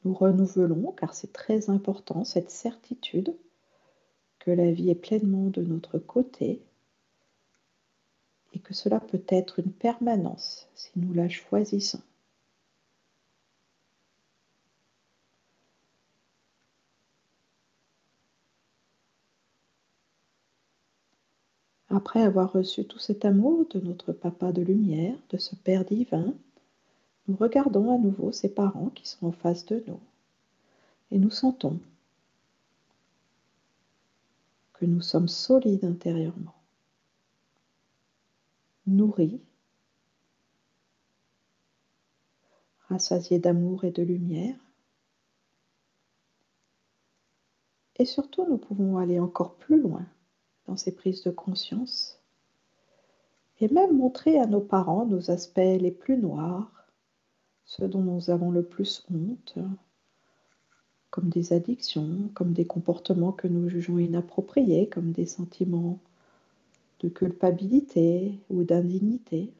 [0.04, 3.36] Nous renouvelons, car c'est très important, cette certitude
[4.38, 6.62] que la vie est pleinement de notre côté
[8.54, 12.00] et que cela peut être une permanence si nous la choisissons.
[21.88, 26.34] Après avoir reçu tout cet amour de notre Papa de lumière, de ce Père divin,
[27.28, 30.00] nous regardons à nouveau ses parents qui sont en face de nous
[31.10, 31.78] et nous sentons
[34.72, 36.54] que nous sommes solides intérieurement
[38.86, 39.40] nourri,
[42.88, 44.56] rassasié d'amour et de lumière.
[47.96, 50.06] Et surtout, nous pouvons aller encore plus loin
[50.66, 52.20] dans ces prises de conscience
[53.60, 56.70] et même montrer à nos parents nos aspects les plus noirs,
[57.64, 59.58] ceux dont nous avons le plus honte,
[61.10, 66.00] comme des addictions, comme des comportements que nous jugeons inappropriés, comme des sentiments
[67.04, 69.52] de culpabilité ou d'indignité.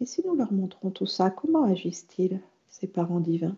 [0.00, 3.56] Et si nous leur montrons tout ça, comment agissent-ils, ces parents divins?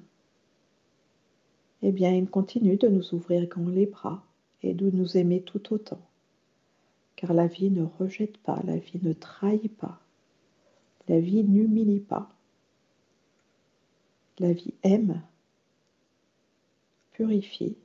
[1.80, 4.22] Eh bien, ils continuent de nous ouvrir grand les bras
[4.62, 6.00] et de nous aimer tout autant.
[7.16, 9.98] Car la vie ne rejette pas, la vie ne trahit pas,
[11.08, 12.28] la vie n'humilie pas.
[14.38, 15.22] La vie aime,
[17.12, 17.76] purifie,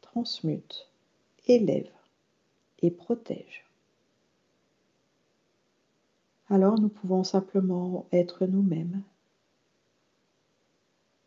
[0.00, 0.88] transmute,
[1.46, 1.90] élève
[2.82, 3.64] et protège.
[6.48, 9.02] Alors nous pouvons simplement être nous-mêmes.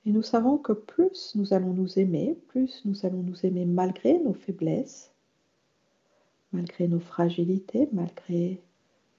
[0.05, 4.19] Et nous savons que plus nous allons nous aimer, plus nous allons nous aimer malgré
[4.19, 5.11] nos faiblesses,
[6.51, 8.59] malgré nos fragilités, malgré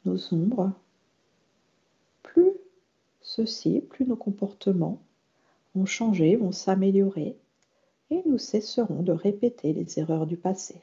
[0.05, 0.73] nos ombres,
[2.23, 2.53] plus
[3.23, 5.01] ceci, plus nos comportements
[5.75, 7.37] vont changer, vont s'améliorer,
[8.11, 10.83] et nous cesserons de répéter les erreurs du passé.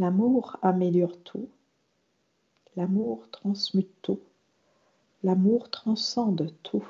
[0.00, 1.50] L'amour améliore tout,
[2.74, 4.20] l'amour transmute tout,
[5.22, 6.88] l'amour transcende tout.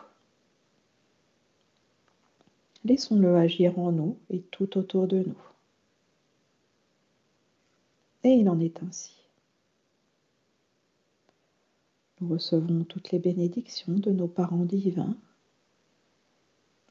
[2.84, 5.42] Laissons-le agir en nous et tout autour de nous.
[8.22, 9.16] Et il en est ainsi.
[12.20, 15.16] Nous recevons toutes les bénédictions de nos parents divins.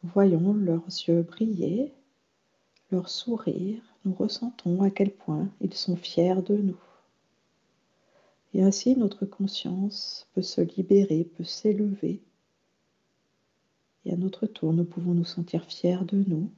[0.03, 1.93] Nous voyons leurs yeux briller,
[2.91, 6.79] leur sourire, nous ressentons à quel point ils sont fiers de nous.
[8.53, 12.21] Et ainsi notre conscience peut se libérer, peut s'élever.
[14.05, 16.49] Et à notre tour, nous pouvons nous sentir fiers de nous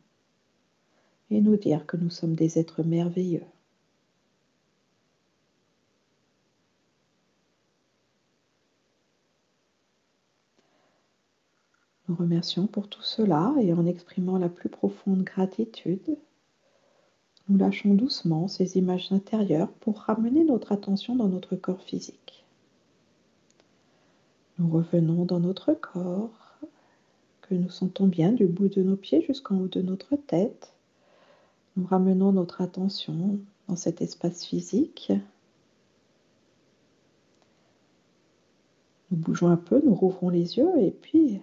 [1.29, 3.45] et nous dire que nous sommes des êtres merveilleux.
[12.07, 16.17] Nous remercions pour tout cela et en exprimant la plus profonde gratitude,
[17.49, 22.45] nous lâchons doucement ces images intérieures pour ramener notre attention dans notre corps physique.
[24.57, 26.59] Nous revenons dans notre corps,
[27.41, 30.73] que nous sentons bien du bout de nos pieds jusqu'en haut de notre tête.
[31.75, 35.11] Nous ramenons notre attention dans cet espace physique.
[39.09, 41.41] Nous bougeons un peu, nous rouvrons les yeux et puis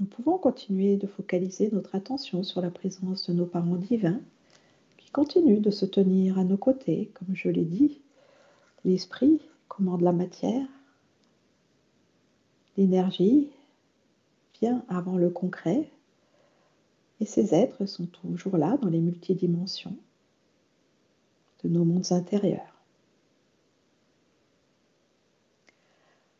[0.00, 4.20] nous pouvons continuer de focaliser notre attention sur la présence de nos parents divins
[5.14, 8.00] qui continuent de se tenir à nos côtés, comme je l'ai dit.
[8.84, 10.66] L'esprit commande la matière,
[12.76, 13.48] l'énergie
[14.60, 15.88] vient avant le concret,
[17.20, 19.96] et ces êtres sont toujours là dans les multidimensions
[21.62, 22.82] de nos mondes intérieurs.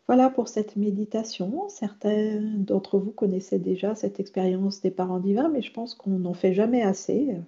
[0.09, 1.69] Voilà pour cette méditation.
[1.69, 6.35] Certains d'entre vous connaissaient déjà cette expérience des parents divins, mais je pense qu'on n'en
[6.35, 7.39] fait jamais assez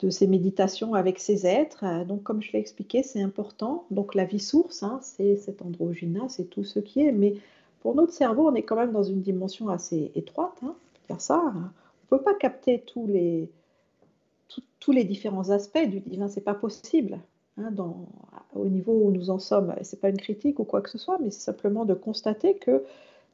[0.00, 1.84] de ces méditations avec ces êtres.
[1.84, 3.86] Euh, donc, comme je l'ai expliqué, c'est important.
[3.90, 7.12] Donc, la vie source, hein, c'est cet androgyna, c'est tout ce qui est.
[7.12, 7.34] Mais
[7.80, 10.58] pour notre cerveau, on est quand même dans une dimension assez étroite.
[10.62, 10.74] Hein,
[11.18, 11.42] ça.
[11.54, 13.50] On ne peut pas capter tous les,
[14.80, 17.18] tous les différents aspects du divin, c'est pas possible.
[17.58, 17.74] Hein,
[18.54, 19.74] au niveau où nous en sommes.
[19.82, 22.54] Ce n'est pas une critique ou quoi que ce soit, mais c'est simplement de constater
[22.54, 22.84] que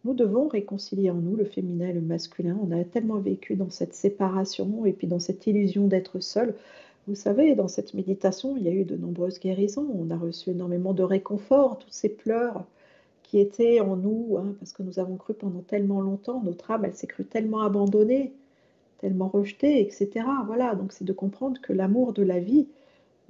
[0.04, 2.58] nous devons réconcilier en nous le féminin et le masculin.
[2.62, 6.54] On a tellement vécu dans cette séparation et puis dans cette illusion d'être seul.
[7.06, 9.88] Vous savez, dans cette méditation, il y a eu de nombreuses guérisons.
[9.94, 12.64] On a reçu énormément de réconfort, tous ces pleurs
[13.22, 16.84] qui étaient en nous, hein, parce que nous avons cru pendant tellement longtemps, notre âme,
[16.84, 18.32] elle s'est crue tellement abandonnée,
[18.98, 20.26] tellement rejetée, etc.
[20.46, 22.68] Voilà, donc c'est de comprendre que l'amour de la vie,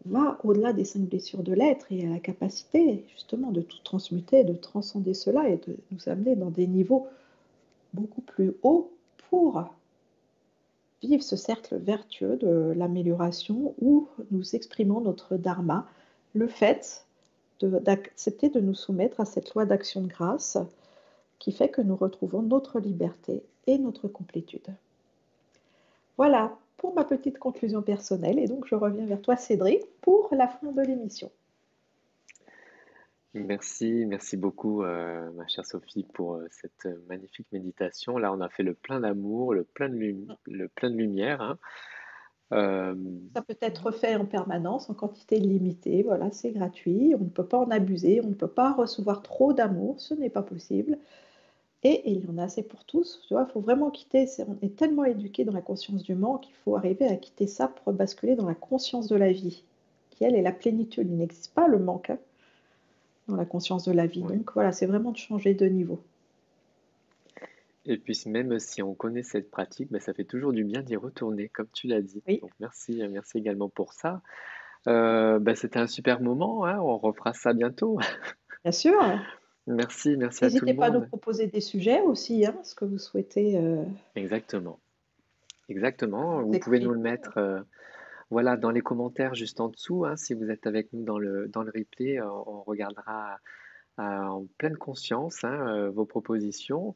[0.07, 4.45] va au-delà des cinq blessures de l'être et a la capacité justement de tout transmuter,
[4.45, 7.07] de transcender cela et de nous amener dans des niveaux
[7.95, 8.91] beaucoup plus hauts
[9.31, 9.65] pour
[11.03, 15.87] vivre ce cercle vertueux de l'amélioration où nous exprimons notre dharma,
[16.35, 17.07] le fait
[17.61, 20.59] d'accepter de, de nous soumettre à cette loi d'action de grâce
[21.39, 24.75] qui fait que nous retrouvons notre liberté et notre complétude.
[26.17, 28.39] Voilà, pour ma petite conclusion personnelle.
[28.39, 31.31] Et donc, je reviens vers toi, Cédric, pour la fin de l'émission.
[33.33, 38.19] Merci, merci beaucoup, euh, ma chère Sophie, pour euh, cette magnifique méditation.
[38.19, 39.97] Là, on a fait le plein d'amour, le, plein de
[40.45, 41.41] le plein de lumière.
[41.41, 41.59] Hein.
[42.53, 42.95] Euh,
[43.35, 46.03] Ça peut être fait en permanence, en quantité limitée.
[46.03, 47.15] Voilà, c'est gratuit.
[47.19, 48.21] On ne peut pas en abuser.
[48.23, 50.03] On ne peut pas recevoir trop d'amour.
[50.03, 50.99] Ce n'est pas possible.
[51.85, 53.23] Et, il y en a assez pour tous.
[53.29, 54.27] Tu vois, il faut vraiment quitter.
[54.49, 57.69] on est tellement éduqué dans la conscience du manque qu'il faut arriver à quitter ça
[57.69, 59.63] pour basculer dans la conscience de la vie,
[60.11, 61.09] qui essentiel et la plénitude.
[61.11, 62.19] Il n'existe pas le manque hein,
[63.29, 64.23] dans la conscience de la vie.
[64.23, 66.01] Donc voilà, c'est vraiment de changer de niveau.
[67.87, 70.97] Et puis même si on connaît cette pratique, ben, ça fait toujours du bien d'y
[70.97, 72.23] retourner, comme tu l'as dit.
[72.41, 74.23] Donc merci, merci également pour ça.
[74.87, 77.99] Euh, ben, c'était un super moment, hein, on refera ça bientôt.
[78.65, 78.99] Bien sûr.
[79.67, 80.67] Merci, merci à tout le monde.
[80.67, 83.57] N'hésitez pas à nous proposer des sujets aussi, hein, ce que vous souhaitez.
[83.57, 83.85] Euh,
[84.15, 84.79] Exactement.
[85.69, 86.43] Exactement.
[86.43, 87.61] Vous pouvez nous le mettre euh,
[88.31, 90.05] voilà, dans les commentaires juste en dessous.
[90.05, 93.39] Hein, si vous êtes avec nous dans le, dans le replay, on regardera
[93.97, 95.45] en pleine conscience
[95.93, 96.95] vos propositions.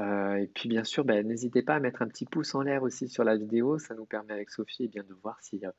[0.00, 2.82] Euh, et puis bien sûr, ben, n'hésitez pas à mettre un petit pouce en l'air
[2.82, 5.70] aussi sur la vidéo, ça nous permet avec Sophie eh de voir si euh,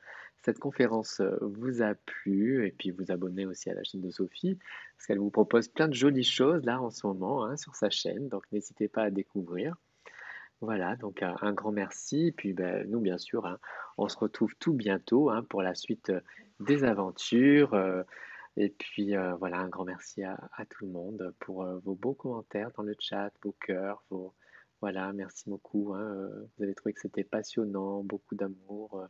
[0.43, 4.11] cette conférence euh, vous a plu, et puis vous abonner aussi à la chaîne de
[4.11, 4.59] Sophie,
[4.95, 7.89] parce qu'elle vous propose plein de jolies choses là en ce moment hein, sur sa
[7.89, 9.75] chaîne, donc n'hésitez pas à découvrir.
[10.61, 13.57] Voilà, donc un, grand merci, et puis ben, nous bien sûr, hein,
[13.97, 16.11] on se retrouve tout bientôt hein, pour la suite
[16.59, 17.75] des aventures.
[18.55, 20.37] Et puis euh, voilà, un grand merci à,
[20.69, 24.33] tout le monde pour euh, vos beaux commentaires dans le chat, vos cœurs, vos...
[24.81, 25.93] Voilà, merci beaucoup.
[25.93, 29.07] Hein, euh, vous avez trouvé que c'était passionnant, beaucoup d'amour,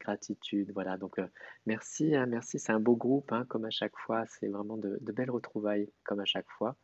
[0.00, 0.72] gratitude.
[0.74, 1.20] Voilà, donc
[1.64, 2.58] merci, hein, merci.
[2.58, 4.24] C'est un beau groupe, hein, comme à chaque fois.
[4.26, 6.76] C'est vraiment de, belles retrouvailles, comme à chaque fois.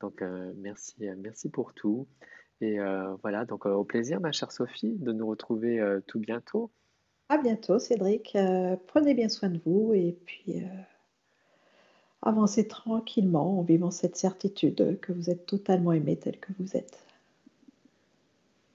[0.00, 0.22] Donc
[0.56, 2.06] merci, merci pour tout.
[2.60, 2.78] Et
[3.22, 6.70] voilà, donc au plaisir, ma chère Sophie, de nous retrouver tout bientôt.
[7.28, 8.36] À bientôt, Cédric.
[8.86, 10.62] prenez bien soin de vous et puis
[12.22, 17.04] avancez tranquillement en vivant cette certitude que vous êtes totalement aimé tel que vous êtes.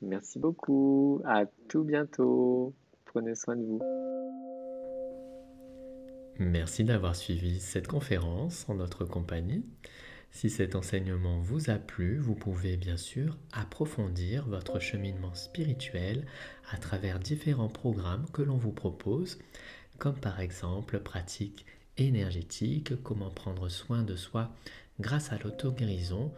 [0.01, 1.21] Merci beaucoup.
[1.25, 2.73] À tout bientôt.
[3.05, 3.81] Prenez soin de vous.
[6.39, 9.65] Merci d'avoir suivi cette conférence en notre compagnie.
[10.29, 16.25] Si cet enseignement vous a plu, vous pouvez bien sûr approfondir votre cheminement spirituel
[16.69, 19.39] à travers différents programmes que l'on vous propose,
[19.97, 21.65] comme par exemple pratique
[21.97, 24.51] énergétique, comment prendre soin de soi
[24.99, 26.31] grâce à l'auto-guérison.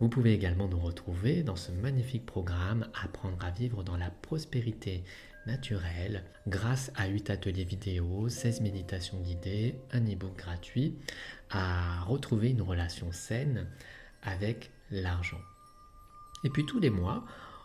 [0.00, 5.04] Vous pouvez également nous retrouver dans ce magnifique programme Apprendre à vivre dans la prospérité
[5.46, 10.96] naturelle grâce à 8 ateliers vidéo, 16 méditations guidées, un e-book gratuit
[11.50, 13.66] à retrouver une relation saine
[14.22, 15.40] avec l'argent.
[16.44, 17.24] Et puis tous les mois,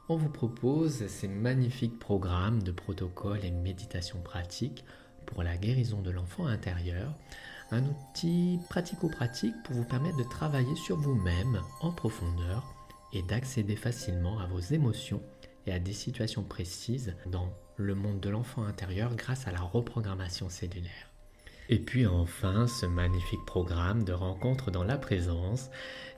[0.10, 4.84] on vous propose ces magnifiques programmes de protocoles et méditations pratiques
[5.26, 7.14] pour la guérison de l'enfant intérieur,
[7.72, 12.64] un outil pratico-pratique pour vous permettre de travailler sur vous-même en profondeur
[13.14, 15.22] et d'accéder facilement à vos émotions
[15.66, 20.50] et à des situations précises dans le monde de l'enfant intérieur grâce à la reprogrammation
[20.50, 21.15] cellulaire.
[21.70, 25.70] Et puis enfin, ce magnifique programme de rencontre dans la présence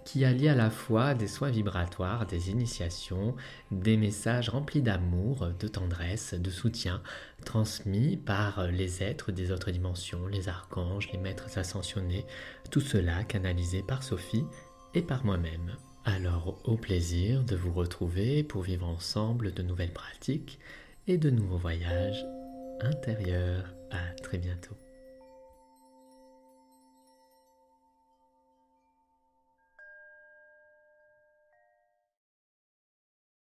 [0.04, 3.36] qui allie à la fois des soins vibratoires, des initiations,
[3.72, 7.02] des messages remplis d'amour, de tendresse, de soutien,
[7.46, 12.26] transmis par les êtres des autres dimensions, les archanges, les maîtres ascensionnés,
[12.72, 14.46] tout cela canalisé par Sophie
[14.94, 15.76] et par moi-même.
[16.06, 20.58] Alors au plaisir de vous retrouver pour vivre ensemble de nouvelles pratiques
[21.08, 22.26] et de nouveaux voyages
[22.80, 23.74] intérieurs.
[23.92, 24.87] À très bientôt.